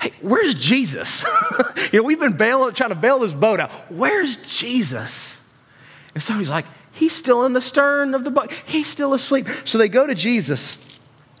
hey, 0.00 0.12
where's 0.20 0.54
Jesus? 0.54 1.24
you 1.92 1.98
know, 1.98 2.04
we've 2.04 2.20
been 2.20 2.36
bailing, 2.36 2.72
trying 2.74 2.90
to 2.90 2.96
bail 2.96 3.18
this 3.18 3.32
boat 3.32 3.58
out. 3.58 3.70
Where's 3.90 4.36
Jesus? 4.36 5.40
And 6.14 6.22
somebody's 6.22 6.50
like, 6.50 6.66
He's 6.92 7.14
still 7.14 7.46
in 7.46 7.52
the 7.52 7.60
stern 7.60 8.14
of 8.14 8.24
the 8.24 8.30
boat. 8.30 8.52
He's 8.66 8.86
still 8.86 9.14
asleep. 9.14 9.46
So 9.64 9.78
they 9.78 9.88
go 9.88 10.06
to 10.06 10.14
Jesus 10.14 10.76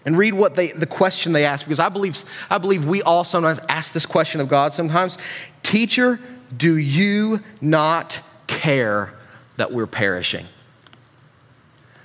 and 0.04 0.16
read 0.16 0.34
what 0.34 0.56
they 0.56 0.68
the 0.68 0.86
question 0.86 1.32
they 1.32 1.44
ask 1.44 1.64
because 1.64 1.80
I 1.80 1.88
believe 1.88 2.24
I 2.48 2.58
believe 2.58 2.86
we 2.86 3.02
all 3.02 3.24
sometimes 3.24 3.60
ask 3.68 3.92
this 3.92 4.06
question 4.06 4.40
of 4.40 4.48
God 4.48 4.72
sometimes. 4.72 5.18
Teacher, 5.62 6.18
do 6.56 6.76
you 6.76 7.40
not 7.60 8.20
care 8.46 9.14
that 9.56 9.72
we're 9.72 9.86
perishing? 9.86 10.46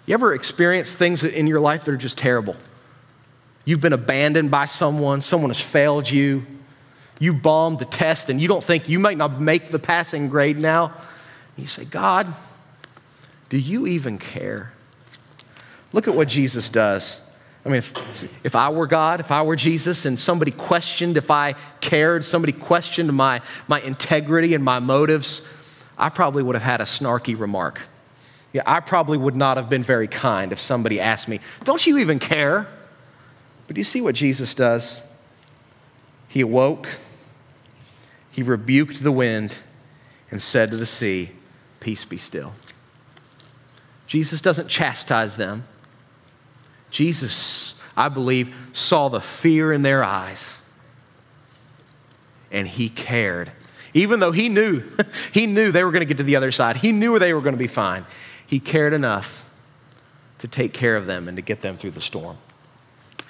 You 0.06 0.14
ever 0.14 0.34
experience 0.34 0.94
things 0.94 1.24
in 1.24 1.48
your 1.48 1.60
life 1.60 1.86
that 1.86 1.92
are 1.92 1.98
just 1.98 2.18
terrible? 2.18 2.56
You've 3.64 3.82
been 3.82 3.94
abandoned 3.94 4.52
by 4.52 4.66
someone, 4.66 5.22
someone 5.22 5.50
has 5.50 5.60
failed 5.60 6.10
you, 6.10 6.46
you 7.18 7.34
bombed 7.34 7.80
the 7.80 7.86
test, 7.86 8.30
and 8.30 8.40
you 8.40 8.48
don't 8.48 8.64
think 8.64 8.88
you 8.88 9.00
might 9.00 9.18
not 9.18 9.42
make 9.42 9.70
the 9.70 9.80
passing 9.80 10.28
grade 10.28 10.60
now. 10.60 10.94
You 11.58 11.66
say, 11.66 11.86
God, 11.86 12.32
do 13.50 13.58
you 13.58 13.88
even 13.88 14.20
care? 14.20 14.74
Look 15.94 16.08
at 16.08 16.14
what 16.14 16.28
Jesus 16.28 16.70
does. 16.70 17.22
I 17.66 17.70
mean, 17.70 17.78
if, 17.78 18.46
if 18.46 18.56
I 18.56 18.70
were 18.70 18.86
God, 18.86 19.20
if 19.20 19.32
I 19.32 19.42
were 19.42 19.56
Jesus, 19.56 20.06
and 20.06 20.20
somebody 20.20 20.52
questioned 20.52 21.18
if 21.18 21.32
I 21.32 21.56
cared, 21.82 22.24
somebody 22.24 22.54
questioned 22.54 23.12
my, 23.12 23.42
my 23.68 23.82
integrity 23.82 24.54
and 24.54 24.64
my 24.64 24.78
motives, 24.78 25.42
I 25.98 26.10
probably 26.10 26.44
would 26.44 26.56
have 26.56 26.64
had 26.64 26.80
a 26.80 26.84
snarky 26.84 27.38
remark. 27.38 27.82
Yeah, 28.54 28.62
I 28.68 28.82
probably 28.82 29.18
would 29.18 29.36
not 29.36 29.58
have 29.58 29.68
been 29.68 29.82
very 29.82 30.08
kind 30.08 30.52
if 30.52 30.60
somebody 30.60 31.00
asked 31.00 31.28
me, 31.28 31.40
Don't 31.64 31.86
you 31.86 31.98
even 31.98 32.20
care? 32.20 32.68
But 33.68 33.76
do 33.76 33.80
you 33.80 33.84
see 33.84 34.00
what 34.00 34.14
Jesus 34.14 34.54
does? 34.54 35.02
He 36.28 36.42
awoke, 36.42 36.88
he 38.32 38.44
rebuked 38.44 39.02
the 39.02 39.12
wind, 39.12 39.58
and 40.30 40.42
said 40.42 40.70
to 40.72 40.78
the 40.78 40.86
sea, 40.86 41.32
Peace 41.80 42.06
be 42.06 42.18
still. 42.18 42.54
Jesus 44.06 44.40
doesn't 44.40 44.68
chastise 44.68 45.36
them. 45.36 45.66
Jesus, 46.96 47.76
I 47.98 48.08
believe, 48.08 48.56
saw 48.72 49.10
the 49.10 49.20
fear 49.20 49.74
in 49.74 49.82
their 49.82 50.02
eyes 50.02 50.62
and 52.50 52.66
he 52.66 52.88
cared. 52.88 53.52
Even 53.94 54.22
though 54.22 54.32
he 54.32 54.48
knew, 54.48 54.82
he 55.34 55.46
knew 55.46 55.74
they 55.74 55.84
were 55.84 55.92
going 55.92 56.04
to 56.04 56.06
get 56.06 56.16
to 56.18 56.24
the 56.24 56.38
other 56.38 56.54
side. 56.54 56.78
He 56.78 56.94
knew 56.94 57.20
they 57.20 57.34
were 57.34 57.42
going 57.42 57.54
to 57.54 57.60
be 57.60 57.68
fine. 57.68 58.06
He 58.48 58.62
cared 58.62 58.94
enough 58.94 59.44
to 60.40 60.48
take 60.48 60.72
care 60.72 60.96
of 60.96 61.06
them 61.06 61.28
and 61.28 61.36
to 61.36 61.42
get 61.42 61.60
them 61.60 61.76
through 61.76 61.92
the 61.92 62.00
storm. 62.00 62.38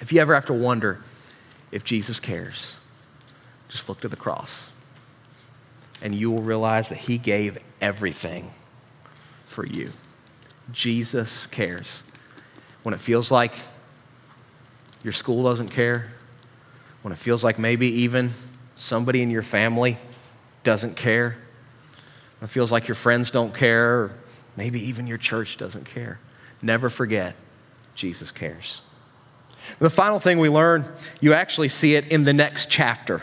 If 0.00 0.12
you 0.12 0.20
ever 0.20 0.32
have 0.32 0.46
to 0.46 0.54
wonder 0.54 1.02
if 1.72 1.82
Jesus 1.82 2.20
cares, 2.20 2.76
just 3.68 3.88
look 3.88 3.98
to 4.02 4.08
the 4.08 4.14
cross 4.14 4.70
and 6.00 6.14
you 6.14 6.30
will 6.30 6.44
realize 6.44 6.88
that 6.90 6.98
he 6.98 7.18
gave 7.18 7.58
everything 7.80 8.52
for 9.44 9.66
you. 9.66 9.90
Jesus 10.70 11.46
cares. 11.46 12.04
When 12.86 12.94
it 12.94 13.00
feels 13.00 13.32
like 13.32 13.52
your 15.02 15.12
school 15.12 15.42
doesn't 15.42 15.70
care, 15.70 16.06
when 17.02 17.12
it 17.12 17.18
feels 17.18 17.42
like 17.42 17.58
maybe 17.58 17.88
even 18.02 18.30
somebody 18.76 19.22
in 19.22 19.28
your 19.28 19.42
family 19.42 19.98
doesn't 20.62 20.94
care, 20.94 21.36
when 22.38 22.48
it 22.48 22.50
feels 22.52 22.70
like 22.70 22.86
your 22.86 22.94
friends 22.94 23.32
don't 23.32 23.52
care, 23.52 24.02
or 24.02 24.16
maybe 24.56 24.80
even 24.86 25.08
your 25.08 25.18
church 25.18 25.56
doesn't 25.56 25.84
care, 25.84 26.20
never 26.62 26.88
forget 26.88 27.34
Jesus 27.96 28.30
cares. 28.30 28.82
The 29.80 29.90
final 29.90 30.20
thing 30.20 30.38
we 30.38 30.48
learn, 30.48 30.84
you 31.20 31.32
actually 31.32 31.70
see 31.70 31.96
it 31.96 32.06
in 32.06 32.22
the 32.22 32.32
next 32.32 32.70
chapter. 32.70 33.22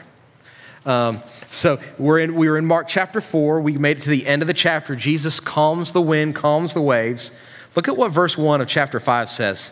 Um, 0.86 1.20
so 1.50 1.80
we're 1.98 2.20
in, 2.20 2.36
we 2.36 2.50
were 2.50 2.58
in 2.58 2.66
Mark 2.66 2.90
chapter 2.90 3.22
4. 3.22 3.62
We 3.62 3.78
made 3.78 4.00
it 4.00 4.02
to 4.02 4.10
the 4.10 4.28
end 4.28 4.42
of 4.42 4.50
the 4.50 4.54
chapter. 4.54 4.94
Jesus 4.94 5.40
calms 5.40 5.94
the 5.94 6.02
wind, 6.02 6.36
calms 6.36 6.74
the 6.74 6.82
waves. 6.82 7.32
Look 7.76 7.88
at 7.88 7.98
what 7.98 8.12
verse 8.12 8.38
1 8.38 8.62
of 8.62 8.68
chapter 8.68 9.00
5 9.00 9.30
says. 9.30 9.72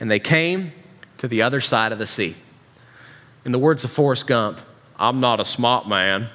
And 0.00 0.10
they 0.10 0.20
came 0.20 0.72
to 1.18 1.28
the 1.28 1.42
other 1.42 1.60
side 1.60 1.92
of 1.92 1.98
the 1.98 2.06
sea. 2.06 2.36
In 3.44 3.52
the 3.52 3.58
words 3.58 3.84
of 3.84 3.90
Forrest 3.90 4.26
Gump, 4.26 4.60
I'm 4.98 5.20
not 5.20 5.40
a 5.40 5.44
smart 5.44 5.88
man, 5.88 6.28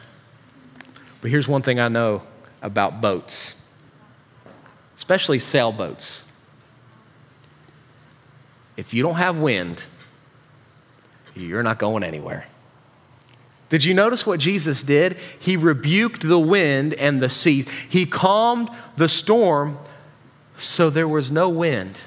but 1.21 1.31
here's 1.31 1.47
one 1.47 1.62
thing 1.62 1.79
I 1.79 1.88
know 1.88 2.21
about 2.62 3.01
boats, 3.01 3.62
especially 4.95 5.39
sailboats. 5.39 6.23
If 8.75 8.93
you 8.93 9.03
don't 9.03 9.15
have 9.15 9.38
wind, 9.38 9.86
you're 11.36 11.63
not 11.63 11.79
going 11.79 12.03
anywhere. 12.03 12.47
Did 13.69 13.83
you 13.83 13.93
notice 13.93 14.25
what 14.25 14.39
Jesus 14.39 14.83
did? 14.83 15.17
He 15.39 15.57
rebuked 15.57 16.27
the 16.27 16.39
wind 16.39 16.93
and 16.93 17.21
the 17.21 17.29
sea. 17.29 17.65
He 17.89 18.05
calmed 18.05 18.69
the 18.95 19.10
storm 19.10 19.77
so 20.57 20.89
there 20.89 21.07
was 21.07 21.31
no 21.31 21.49
wind. 21.49 21.97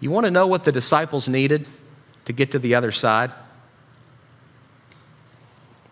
You 0.00 0.10
want 0.10 0.26
to 0.26 0.30
know 0.30 0.46
what 0.46 0.64
the 0.64 0.72
disciples 0.72 1.28
needed 1.28 1.66
to 2.26 2.32
get 2.32 2.50
to 2.52 2.58
the 2.58 2.74
other 2.74 2.92
side? 2.92 3.32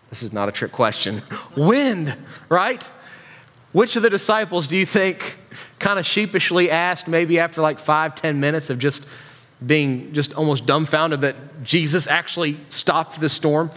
This 0.09 0.23
is 0.23 0.31
not 0.31 0.47
a 0.47 0.51
trick 0.51 0.71
question. 0.71 1.21
Wind, 1.57 2.15
right? 2.49 2.83
Which 3.71 3.95
of 3.95 4.03
the 4.03 4.09
disciples 4.09 4.67
do 4.67 4.77
you 4.77 4.85
think 4.85 5.37
kind 5.79 5.99
of 5.99 6.05
sheepishly 6.05 6.71
asked, 6.71 7.07
maybe 7.07 7.39
after 7.39 7.61
like 7.61 7.79
five, 7.79 8.15
ten 8.15 8.39
minutes 8.39 8.69
of 8.69 8.79
just 8.79 9.05
being 9.65 10.13
just 10.13 10.33
almost 10.33 10.65
dumbfounded 10.65 11.21
that 11.21 11.63
Jesus 11.63 12.07
actually 12.07 12.57
stopped 12.69 13.19
the 13.19 13.29
storm. 13.29 13.71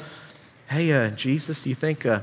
Hey, 0.68 0.92
uh, 0.92 1.10
Jesus, 1.10 1.62
do 1.62 1.68
you 1.70 1.74
think 1.74 2.04
uh, 2.04 2.20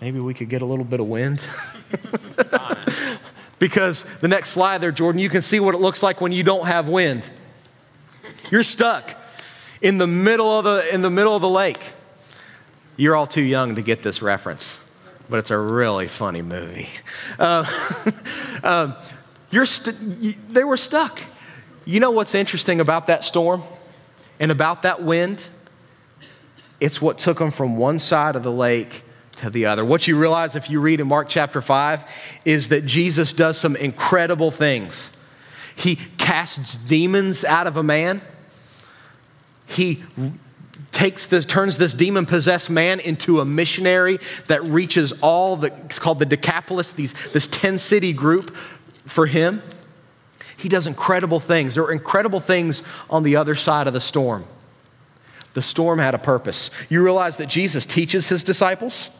maybe 0.00 0.18
we 0.18 0.34
could 0.34 0.48
get 0.48 0.62
a 0.62 0.66
little 0.66 0.84
bit 0.84 1.00
of 1.00 1.06
wind? 1.06 1.40
because 3.58 4.04
the 4.20 4.28
next 4.28 4.50
slide 4.50 4.78
there, 4.78 4.92
Jordan, 4.92 5.20
you 5.20 5.28
can 5.28 5.42
see 5.42 5.60
what 5.60 5.74
it 5.74 5.78
looks 5.78 6.02
like 6.02 6.20
when 6.20 6.32
you 6.32 6.42
don't 6.42 6.66
have 6.66 6.88
wind. 6.88 7.28
You're 8.50 8.62
stuck 8.62 9.16
in 9.80 9.98
the 9.98 10.06
middle 10.06 10.58
of 10.58 10.64
the, 10.64 10.92
in 10.92 11.02
the, 11.02 11.10
middle 11.10 11.34
of 11.34 11.42
the 11.42 11.48
lake. 11.48 11.80
You're 12.96 13.16
all 13.16 13.26
too 13.26 13.42
young 13.42 13.76
to 13.76 13.82
get 13.82 14.02
this 14.02 14.22
reference, 14.22 14.82
but 15.28 15.38
it's 15.38 15.50
a 15.50 15.58
really 15.58 16.08
funny 16.08 16.42
movie. 16.42 16.88
Uh, 17.38 17.64
um, 18.64 18.96
you're 19.50 19.66
st- 19.66 19.96
you, 20.00 20.32
they 20.50 20.64
were 20.64 20.76
stuck. 20.76 21.22
You 21.84 22.00
know 22.00 22.10
what's 22.10 22.34
interesting 22.34 22.80
about 22.80 23.06
that 23.08 23.24
storm 23.24 23.62
and 24.40 24.50
about 24.50 24.82
that 24.82 25.02
wind? 25.02 25.44
It's 26.80 27.00
what 27.00 27.18
took 27.18 27.38
them 27.38 27.50
from 27.50 27.76
one 27.76 27.98
side 27.98 28.36
of 28.36 28.42
the 28.42 28.52
lake 28.52 29.03
to 29.36 29.50
the 29.50 29.66
other. 29.66 29.84
What 29.84 30.06
you 30.06 30.18
realize 30.18 30.56
if 30.56 30.70
you 30.70 30.80
read 30.80 31.00
in 31.00 31.08
Mark 31.08 31.28
chapter 31.28 31.60
5 31.60 32.40
is 32.44 32.68
that 32.68 32.86
Jesus 32.86 33.32
does 33.32 33.58
some 33.58 33.76
incredible 33.76 34.50
things. 34.50 35.10
He 35.76 35.96
casts 36.18 36.76
demons 36.76 37.44
out 37.44 37.66
of 37.66 37.76
a 37.76 37.82
man. 37.82 38.22
He 39.66 40.02
takes 40.92 41.26
this 41.26 41.44
turns 41.44 41.76
this 41.76 41.92
demon 41.92 42.24
possessed 42.24 42.70
man 42.70 43.00
into 43.00 43.40
a 43.40 43.44
missionary 43.44 44.18
that 44.46 44.62
reaches 44.62 45.12
all 45.20 45.56
the 45.56 45.72
it's 45.84 45.98
called 45.98 46.20
the 46.20 46.26
Decapolis, 46.26 46.92
these, 46.92 47.12
this 47.32 47.48
10 47.48 47.78
city 47.78 48.12
group 48.12 48.54
for 49.04 49.26
him. 49.26 49.62
He 50.56 50.68
does 50.68 50.86
incredible 50.86 51.40
things. 51.40 51.74
There 51.74 51.84
are 51.84 51.92
incredible 51.92 52.40
things 52.40 52.82
on 53.10 53.24
the 53.24 53.36
other 53.36 53.54
side 53.54 53.86
of 53.86 53.92
the 53.92 54.00
storm. 54.00 54.46
The 55.54 55.62
storm 55.62 55.98
had 55.98 56.14
a 56.14 56.18
purpose. 56.18 56.70
You 56.88 57.02
realize 57.02 57.36
that 57.38 57.48
Jesus 57.48 57.86
teaches 57.86 58.28
his 58.28 58.44
disciples 58.44 59.10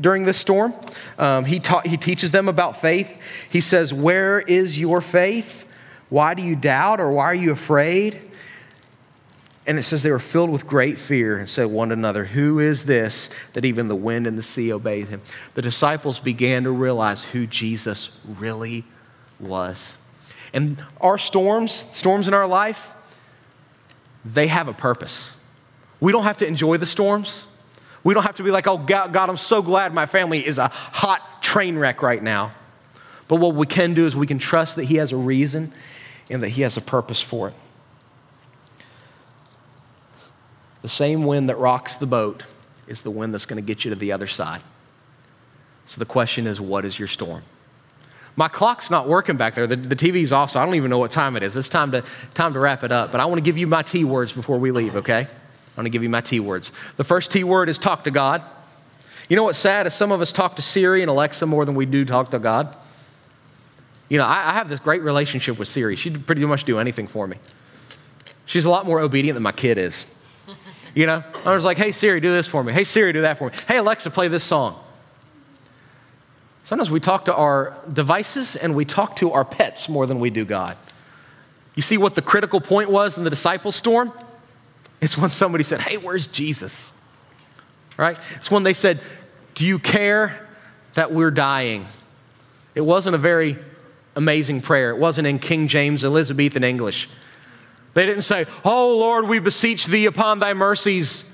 during 0.00 0.24
this 0.24 0.38
storm. 0.38 0.74
Um, 1.18 1.44
he, 1.44 1.58
ta- 1.58 1.80
he 1.80 1.96
teaches 1.96 2.32
them 2.32 2.48
about 2.48 2.80
faith. 2.80 3.20
He 3.50 3.60
says, 3.60 3.92
Where 3.92 4.40
is 4.40 4.78
your 4.78 5.00
faith? 5.00 5.68
Why 6.08 6.34
do 6.34 6.42
you 6.42 6.56
doubt 6.56 7.00
or 7.00 7.12
why 7.12 7.24
are 7.24 7.34
you 7.34 7.52
afraid? 7.52 8.20
And 9.66 9.78
it 9.78 9.82
says 9.82 10.02
they 10.02 10.10
were 10.10 10.18
filled 10.18 10.48
with 10.48 10.66
great 10.66 10.98
fear 10.98 11.38
and 11.38 11.46
said 11.46 11.66
one 11.66 11.88
to 11.88 11.92
another, 11.92 12.24
Who 12.24 12.58
is 12.58 12.84
this 12.84 13.28
that 13.52 13.66
even 13.66 13.88
the 13.88 13.96
wind 13.96 14.26
and 14.26 14.38
the 14.38 14.42
sea 14.42 14.72
obey 14.72 15.02
him? 15.02 15.20
The 15.54 15.62
disciples 15.62 16.18
began 16.20 16.64
to 16.64 16.70
realize 16.70 17.24
who 17.24 17.46
Jesus 17.46 18.08
really 18.24 18.84
was. 19.38 19.96
And 20.54 20.82
our 21.02 21.18
storms, 21.18 21.72
storms 21.72 22.28
in 22.28 22.32
our 22.32 22.46
life, 22.46 22.94
they 24.24 24.46
have 24.46 24.68
a 24.68 24.72
purpose. 24.72 25.34
We 26.00 26.12
don't 26.12 26.24
have 26.24 26.38
to 26.38 26.46
enjoy 26.46 26.78
the 26.78 26.86
storms. 26.86 27.44
We 28.08 28.14
don't 28.14 28.22
have 28.22 28.36
to 28.36 28.42
be 28.42 28.50
like, 28.50 28.66
oh, 28.66 28.78
God, 28.78 29.12
God, 29.12 29.28
I'm 29.28 29.36
so 29.36 29.60
glad 29.60 29.92
my 29.92 30.06
family 30.06 30.38
is 30.38 30.56
a 30.56 30.68
hot 30.68 31.42
train 31.42 31.78
wreck 31.78 32.00
right 32.00 32.22
now. 32.22 32.54
But 33.28 33.36
what 33.36 33.54
we 33.54 33.66
can 33.66 33.92
do 33.92 34.06
is 34.06 34.16
we 34.16 34.26
can 34.26 34.38
trust 34.38 34.76
that 34.76 34.84
He 34.86 34.96
has 34.96 35.12
a 35.12 35.16
reason 35.18 35.74
and 36.30 36.42
that 36.42 36.48
He 36.48 36.62
has 36.62 36.78
a 36.78 36.80
purpose 36.80 37.20
for 37.20 37.48
it. 37.48 37.54
The 40.80 40.88
same 40.88 41.24
wind 41.24 41.50
that 41.50 41.58
rocks 41.58 41.96
the 41.96 42.06
boat 42.06 42.44
is 42.86 43.02
the 43.02 43.10
wind 43.10 43.34
that's 43.34 43.44
going 43.44 43.62
to 43.62 43.66
get 43.66 43.84
you 43.84 43.90
to 43.90 43.94
the 43.94 44.12
other 44.12 44.26
side. 44.26 44.62
So 45.84 45.98
the 45.98 46.06
question 46.06 46.46
is, 46.46 46.62
what 46.62 46.86
is 46.86 46.98
your 46.98 47.08
storm? 47.08 47.42
My 48.36 48.48
clock's 48.48 48.90
not 48.90 49.06
working 49.06 49.36
back 49.36 49.54
there. 49.54 49.66
The, 49.66 49.76
the 49.76 49.96
TV's 49.96 50.32
off, 50.32 50.48
so 50.48 50.60
I 50.60 50.64
don't 50.64 50.76
even 50.76 50.88
know 50.88 50.96
what 50.96 51.10
time 51.10 51.36
it 51.36 51.42
is. 51.42 51.58
It's 51.58 51.68
time 51.68 51.92
to, 51.92 52.02
time 52.32 52.54
to 52.54 52.58
wrap 52.58 52.84
it 52.84 52.90
up. 52.90 53.12
But 53.12 53.20
I 53.20 53.26
want 53.26 53.36
to 53.36 53.42
give 53.42 53.58
you 53.58 53.66
my 53.66 53.82
T 53.82 54.04
words 54.04 54.32
before 54.32 54.58
we 54.58 54.70
leave, 54.70 54.96
okay? 54.96 55.28
I 55.78 55.80
want 55.80 55.86
to 55.86 55.90
give 55.90 56.02
you 56.02 56.08
my 56.08 56.20
T 56.20 56.40
words. 56.40 56.72
The 56.96 57.04
first 57.04 57.30
T 57.30 57.44
word 57.44 57.68
is 57.68 57.78
talk 57.78 58.02
to 58.02 58.10
God. 58.10 58.42
You 59.28 59.36
know 59.36 59.44
what's 59.44 59.58
sad 59.58 59.86
is 59.86 59.94
some 59.94 60.10
of 60.10 60.20
us 60.20 60.32
talk 60.32 60.56
to 60.56 60.62
Siri 60.62 61.02
and 61.02 61.08
Alexa 61.08 61.46
more 61.46 61.64
than 61.64 61.76
we 61.76 61.86
do 61.86 62.04
talk 62.04 62.32
to 62.32 62.40
God. 62.40 62.74
You 64.08 64.18
know, 64.18 64.24
I, 64.24 64.50
I 64.50 64.54
have 64.54 64.68
this 64.68 64.80
great 64.80 65.02
relationship 65.02 65.56
with 65.56 65.68
Siri. 65.68 65.94
She'd 65.94 66.26
pretty 66.26 66.44
much 66.44 66.64
do 66.64 66.80
anything 66.80 67.06
for 67.06 67.28
me. 67.28 67.36
She's 68.44 68.64
a 68.64 68.70
lot 68.70 68.86
more 68.86 68.98
obedient 68.98 69.36
than 69.36 69.44
my 69.44 69.52
kid 69.52 69.78
is. 69.78 70.04
You 70.96 71.06
know, 71.06 71.22
I 71.46 71.54
was 71.54 71.64
like, 71.64 71.76
hey, 71.76 71.92
Siri, 71.92 72.18
do 72.18 72.32
this 72.32 72.48
for 72.48 72.64
me. 72.64 72.72
Hey, 72.72 72.82
Siri, 72.82 73.12
do 73.12 73.20
that 73.20 73.38
for 73.38 73.50
me. 73.50 73.56
Hey, 73.68 73.76
Alexa, 73.76 74.10
play 74.10 74.26
this 74.26 74.42
song. 74.42 74.82
Sometimes 76.64 76.90
we 76.90 76.98
talk 76.98 77.26
to 77.26 77.34
our 77.36 77.76
devices 77.92 78.56
and 78.56 78.74
we 78.74 78.84
talk 78.84 79.14
to 79.16 79.30
our 79.30 79.44
pets 79.44 79.88
more 79.88 80.06
than 80.06 80.18
we 80.18 80.30
do 80.30 80.44
God. 80.44 80.76
You 81.76 81.82
see 81.82 81.98
what 81.98 82.16
the 82.16 82.22
critical 82.22 82.60
point 82.60 82.90
was 82.90 83.16
in 83.16 83.22
the 83.22 83.30
disciple 83.30 83.70
storm? 83.70 84.12
It's 85.00 85.16
when 85.16 85.30
somebody 85.30 85.64
said, 85.64 85.80
Hey, 85.80 85.96
where's 85.96 86.26
Jesus? 86.26 86.92
Right? 87.96 88.18
It's 88.36 88.50
when 88.50 88.62
they 88.62 88.74
said, 88.74 89.00
Do 89.54 89.66
you 89.66 89.78
care 89.78 90.48
that 90.94 91.12
we're 91.12 91.30
dying? 91.30 91.86
It 92.74 92.80
wasn't 92.82 93.14
a 93.14 93.18
very 93.18 93.56
amazing 94.16 94.60
prayer. 94.62 94.90
It 94.90 94.98
wasn't 94.98 95.26
in 95.26 95.38
King 95.38 95.68
James 95.68 96.04
Elizabethan 96.04 96.64
English. 96.64 97.08
They 97.94 98.06
didn't 98.06 98.22
say, 98.22 98.46
Oh 98.64 98.96
Lord, 98.96 99.28
we 99.28 99.38
beseech 99.38 99.86
thee 99.86 100.06
upon 100.06 100.38
thy 100.38 100.54
mercies. 100.54 101.24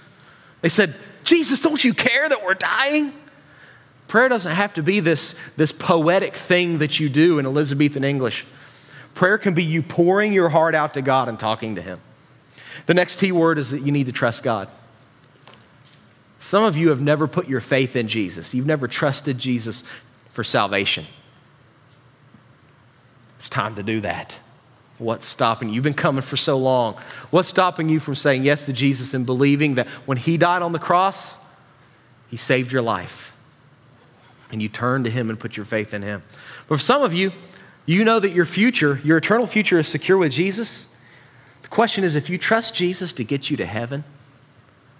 They 0.61 0.69
said, 0.69 0.95
Jesus, 1.25 1.61
don't 1.61 1.83
you 1.83 1.95
care 1.95 2.29
that 2.29 2.45
we're 2.45 2.55
dying? 2.55 3.13
Prayer 4.09 4.29
doesn't 4.29 4.53
have 4.53 4.75
to 4.75 4.83
be 4.83 5.01
this, 5.01 5.35
this 5.57 5.73
poetic 5.73 6.35
thing 6.37 6.79
that 6.79 7.01
you 7.01 7.09
do 7.09 7.39
in 7.39 7.47
Elizabethan 7.47 8.05
English. 8.05 8.47
Prayer 9.15 9.39
can 9.39 9.55
be 9.55 9.65
you 9.65 9.83
pouring 9.83 10.33
your 10.33 10.49
heart 10.49 10.75
out 10.75 10.95
to 10.95 11.03
God 11.03 11.29
and 11.29 11.39
talking 11.39 11.75
to 11.77 11.83
Him. 11.83 12.01
The 12.87 12.95
next 12.95 13.19
T 13.19 13.33
word 13.33 13.59
is 13.59 13.71
that 13.71 13.83
you 13.83 13.93
need 13.93 14.07
to 14.07 14.13
trust 14.13 14.43
God. 14.43 14.69
Some 16.41 16.63
of 16.63 16.77
you 16.77 16.91
have 16.91 17.01
never 17.01 17.27
put 17.27 17.49
your 17.49 17.63
faith 17.63 17.97
in 17.97 18.09
Jesus, 18.09 18.53
you've 18.55 18.67
never 18.67 18.87
trusted 18.87 19.39
Jesus 19.39 19.83
for 20.29 20.45
salvation. 20.45 21.07
It's 23.39 23.49
time 23.49 23.75
to 23.77 23.83
do 23.83 24.01
that. 24.01 24.39
What's 24.99 25.27
stopping 25.27 25.69
you? 25.69 25.77
You've 25.77 25.85
been 25.85 25.95
coming 25.95 26.23
for 26.23 26.37
so 26.37 26.57
long. 26.57 26.97
What's 27.31 27.49
stopping 27.49 27.89
you 27.89 27.99
from 27.99 28.15
saying 28.15 28.45
yes 28.45 28.67
to 28.67 28.73
Jesus 28.73 29.13
and 29.13 29.27
believing 29.27 29.75
that 29.75 29.89
when 30.07 30.19
He 30.19 30.37
died 30.37 30.63
on 30.63 30.73
the 30.73 30.79
cross, 30.79 31.37
He 32.29 32.37
saved 32.37 32.73
your 32.73 32.83
life? 32.83 33.37
And 34.53 34.63
you 34.63 34.69
turn 34.69 35.05
to 35.05 35.11
Him 35.11 35.31
and 35.31 35.39
put 35.39 35.57
your 35.57 35.67
faith 35.67 35.95
in 35.95 36.03
Him. 36.03 36.23
But 36.69 36.77
for 36.77 36.83
some 36.83 37.03
of 37.03 37.13
you, 37.13 37.33
you 37.87 38.05
know 38.05 38.21
that 38.21 38.31
your 38.31 38.47
future, 38.47 39.01
your 39.05 39.19
eternal 39.19 39.47
future, 39.47 39.79
is 39.79 39.89
secure 39.89 40.17
with 40.17 40.33
Jesus. 40.33 40.87
Question 41.75 42.05
is 42.05 42.15
if 42.15 42.31
you 42.31 42.39
trust 42.39 42.73
Jesus 42.73 43.13
to 43.15 43.25
get 43.25 43.51
you 43.51 43.57
to 43.57 43.67
heaven, 43.67 44.05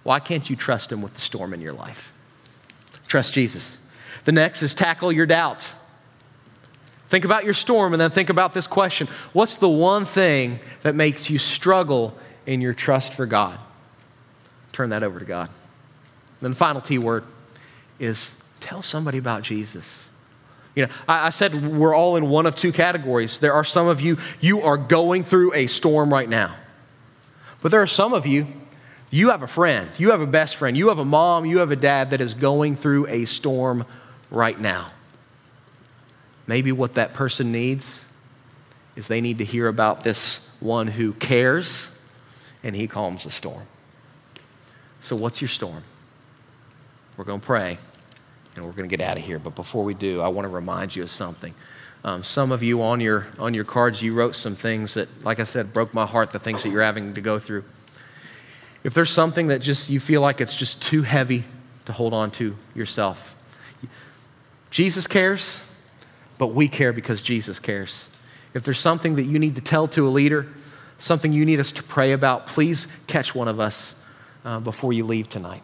why 0.03 0.19
can't 0.19 0.49
you 0.49 0.57
trust 0.57 0.91
Him 0.91 1.01
with 1.01 1.13
the 1.13 1.21
storm 1.21 1.53
in 1.53 1.61
your 1.61 1.71
life? 1.71 2.11
Trust 3.07 3.33
Jesus. 3.33 3.79
The 4.25 4.33
next 4.33 4.61
is 4.61 4.73
tackle 4.73 5.09
your 5.09 5.25
doubts. 5.25 5.73
Think 7.07 7.23
about 7.23 7.45
your 7.45 7.53
storm 7.53 7.93
and 7.93 8.01
then 8.01 8.09
think 8.09 8.29
about 8.29 8.53
this 8.53 8.67
question 8.67 9.07
What's 9.31 9.55
the 9.55 9.69
one 9.69 10.03
thing 10.03 10.59
that 10.81 10.95
makes 10.95 11.29
you 11.29 11.39
struggle 11.39 12.13
in 12.45 12.59
your 12.59 12.73
trust 12.73 13.13
for 13.13 13.25
God? 13.25 13.57
Turn 14.73 14.89
that 14.89 15.01
over 15.01 15.17
to 15.17 15.25
God. 15.25 15.49
then 16.41 16.51
the 16.51 16.57
final 16.57 16.81
T 16.81 16.97
word 16.97 17.23
is 17.99 18.35
tell 18.59 18.81
somebody 18.81 19.17
about 19.17 19.43
Jesus. 19.43 20.09
You 20.75 20.87
know, 20.87 20.91
I, 21.07 21.27
I, 21.27 21.29
said 21.29 21.71
we're 21.73 21.95
all 21.95 22.17
in 22.17 22.27
one 22.27 22.45
of 22.45 22.57
two 22.57 22.73
categories. 22.73 23.39
There 23.39 23.53
are 23.53 23.63
some 23.63 23.87
of 23.87 24.01
you, 24.01 24.17
you 24.41 24.61
are 24.63 24.75
going 24.75 25.23
through 25.23 25.53
a 25.53 25.67
storm 25.67 26.11
right 26.11 26.27
now. 26.27 26.53
But 27.61 27.71
there 27.71 27.81
are 27.81 27.87
some 27.87 28.13
of 28.13 28.25
you, 28.25 28.45
you 29.09 29.29
have 29.29 29.43
a 29.43 29.47
friend, 29.47 29.89
you 29.97 30.11
have 30.11 30.21
a 30.21 30.27
best 30.27 30.55
friend, 30.55 30.75
you 30.75 30.89
have 30.89 30.99
a 30.99 31.05
mom, 31.05 31.45
you 31.45 31.59
have 31.59 31.71
a 31.71 31.75
dad 31.75 32.11
that 32.11 32.21
is 32.21 32.33
going 32.33 32.75
through 32.75 33.07
a 33.07 33.25
storm 33.25 33.85
right 34.29 34.59
now. 34.59 34.91
Maybe 36.47 36.71
what 36.71 36.95
that 36.95 37.13
person 37.13 37.51
needs 37.51 38.05
is 38.95 39.07
they 39.07 39.21
need 39.21 39.39
to 39.39 39.45
hear 39.45 39.67
about 39.67 40.03
this 40.03 40.39
one 40.59 40.87
who 40.87 41.13
cares 41.13 41.91
and 42.63 42.75
he 42.75 42.87
calms 42.87 43.23
the 43.23 43.31
storm. 43.31 43.65
So, 45.01 45.15
what's 45.15 45.41
your 45.41 45.49
storm? 45.49 45.83
We're 47.17 47.25
going 47.25 47.39
to 47.39 47.45
pray 47.45 47.77
and 48.55 48.65
we're 48.65 48.71
going 48.71 48.89
to 48.89 48.95
get 48.95 49.05
out 49.05 49.17
of 49.17 49.23
here. 49.23 49.39
But 49.39 49.55
before 49.55 49.83
we 49.83 49.93
do, 49.93 50.21
I 50.21 50.27
want 50.27 50.45
to 50.45 50.49
remind 50.49 50.95
you 50.95 51.03
of 51.03 51.09
something. 51.09 51.53
Um, 52.05 52.23
some 52.23 52.51
of 52.51 52.61
you 52.61 52.83
on 52.83 53.01
your, 53.01 53.25
on 53.39 53.55
your 53.55 53.63
cards, 53.63 54.03
you 54.03 54.13
wrote 54.13 54.35
some 54.35 54.55
things 54.55 54.93
that, 54.93 55.09
like 55.25 55.39
I 55.39 55.43
said, 55.43 55.73
broke 55.73 55.91
my 55.91 56.05
heart, 56.05 56.29
the 56.29 56.37
things 56.37 56.61
that 56.61 56.69
you're 56.69 56.83
having 56.83 57.15
to 57.15 57.21
go 57.21 57.39
through. 57.39 57.63
If 58.83 58.93
there's 58.93 59.09
something 59.09 59.47
that 59.47 59.57
just 59.57 59.89
you 59.89 59.99
feel 59.99 60.21
like 60.21 60.39
it's 60.39 60.55
just 60.55 60.83
too 60.83 61.01
heavy 61.01 61.45
to 61.85 61.93
hold 61.93 62.13
on 62.13 62.29
to 62.31 62.55
yourself, 62.75 63.35
Jesus 64.69 65.07
cares, 65.07 65.67
but 66.37 66.53
we 66.53 66.67
care 66.67 66.93
because 66.93 67.23
Jesus 67.23 67.57
cares. 67.57 68.11
If 68.53 68.63
there's 68.63 68.79
something 68.79 69.15
that 69.15 69.23
you 69.23 69.39
need 69.39 69.55
to 69.55 69.61
tell 69.61 69.87
to 69.87 70.07
a 70.07 70.11
leader, 70.11 70.45
something 70.99 71.33
you 71.33 71.43
need 71.43 71.59
us 71.59 71.71
to 71.71 71.81
pray 71.81 72.11
about, 72.11 72.45
please 72.45 72.85
catch 73.07 73.33
one 73.33 73.47
of 73.47 73.59
us 73.59 73.95
uh, 74.43 74.59
before 74.59 74.93
you 74.93 75.05
leave 75.05 75.27
tonight. 75.27 75.63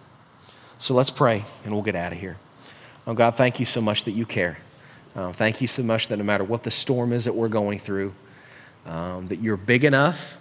So 0.79 0.95
let's 0.95 1.11
pray 1.11 1.45
and 1.63 1.71
we'll 1.71 1.83
get 1.83 1.95
out 1.95 2.13
of 2.13 2.17
here. 2.17 2.37
Oh, 3.05 3.13
God, 3.13 3.35
thank 3.35 3.59
you 3.59 3.65
so 3.65 3.79
much 3.79 4.05
that 4.05 4.11
you 4.11 4.25
care. 4.25 4.57
Uh, 5.15 5.33
thank 5.33 5.59
you 5.59 5.67
so 5.67 5.83
much 5.83 6.07
that 6.07 6.17
no 6.17 6.23
matter 6.23 6.43
what 6.43 6.63
the 6.63 6.71
storm 6.71 7.11
is 7.11 7.25
that 7.25 7.35
we're 7.35 7.49
going 7.49 7.79
through, 7.79 8.13
um, 8.85 9.27
that 9.27 9.39
you're 9.39 9.57
big 9.57 9.83
enough 9.83 10.37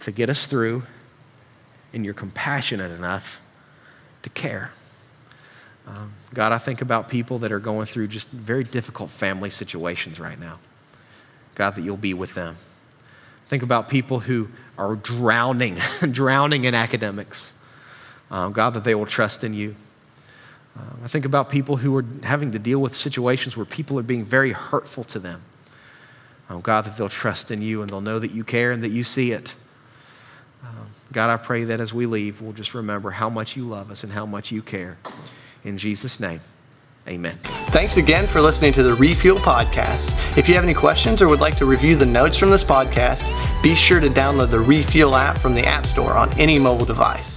to 0.00 0.12
get 0.12 0.28
us 0.28 0.46
through 0.46 0.82
and 1.94 2.04
you're 2.04 2.14
compassionate 2.14 2.92
enough 2.92 3.40
to 4.22 4.30
care. 4.30 4.70
Um, 5.86 6.12
God, 6.32 6.52
I 6.52 6.58
think 6.58 6.82
about 6.82 7.08
people 7.08 7.38
that 7.40 7.52
are 7.52 7.58
going 7.58 7.86
through 7.86 8.08
just 8.08 8.28
very 8.28 8.64
difficult 8.64 9.10
family 9.10 9.50
situations 9.50 10.20
right 10.20 10.38
now. 10.38 10.58
God, 11.54 11.76
that 11.76 11.82
you'll 11.82 11.96
be 11.96 12.14
with 12.14 12.34
them. 12.34 12.56
Think 13.46 13.62
about 13.62 13.88
people 13.88 14.20
who 14.20 14.48
are 14.76 14.96
drowning, 14.96 15.76
drowning 16.10 16.64
in 16.64 16.74
academics. 16.74 17.52
Um, 18.30 18.52
God, 18.52 18.70
that 18.74 18.84
they 18.84 18.94
will 18.94 19.06
trust 19.06 19.44
in 19.44 19.54
you. 19.54 19.76
Uh, 20.76 20.82
I 21.04 21.08
think 21.08 21.24
about 21.24 21.50
people 21.50 21.76
who 21.76 21.96
are 21.96 22.04
having 22.22 22.52
to 22.52 22.58
deal 22.58 22.78
with 22.78 22.96
situations 22.96 23.56
where 23.56 23.66
people 23.66 23.98
are 23.98 24.02
being 24.02 24.24
very 24.24 24.52
hurtful 24.52 25.04
to 25.04 25.18
them. 25.18 25.42
Oh, 26.50 26.58
God, 26.58 26.84
that 26.84 26.96
they'll 26.96 27.08
trust 27.08 27.50
in 27.50 27.62
you 27.62 27.80
and 27.80 27.90
they'll 27.90 28.00
know 28.00 28.18
that 28.18 28.32
you 28.32 28.44
care 28.44 28.72
and 28.72 28.82
that 28.82 28.90
you 28.90 29.04
see 29.04 29.32
it. 29.32 29.54
Uh, 30.62 30.66
God, 31.12 31.30
I 31.30 31.36
pray 31.36 31.64
that 31.64 31.80
as 31.80 31.94
we 31.94 32.06
leave, 32.06 32.40
we'll 32.40 32.52
just 32.52 32.74
remember 32.74 33.10
how 33.10 33.30
much 33.30 33.56
you 33.56 33.64
love 33.64 33.90
us 33.90 34.02
and 34.02 34.12
how 34.12 34.26
much 34.26 34.50
you 34.50 34.62
care. 34.62 34.98
In 35.62 35.78
Jesus' 35.78 36.20
name, 36.20 36.40
amen. 37.08 37.38
Thanks 37.68 37.96
again 37.96 38.26
for 38.26 38.40
listening 38.40 38.72
to 38.74 38.82
the 38.82 38.94
Refuel 38.94 39.38
Podcast. 39.38 40.10
If 40.36 40.48
you 40.48 40.54
have 40.54 40.64
any 40.64 40.74
questions 40.74 41.22
or 41.22 41.28
would 41.28 41.40
like 41.40 41.56
to 41.58 41.66
review 41.66 41.96
the 41.96 42.06
notes 42.06 42.36
from 42.36 42.50
this 42.50 42.64
podcast, 42.64 43.22
be 43.62 43.74
sure 43.74 44.00
to 44.00 44.08
download 44.08 44.50
the 44.50 44.60
Refuel 44.60 45.14
app 45.14 45.38
from 45.38 45.54
the 45.54 45.64
App 45.64 45.86
Store 45.86 46.12
on 46.12 46.30
any 46.38 46.58
mobile 46.58 46.86
device. 46.86 47.33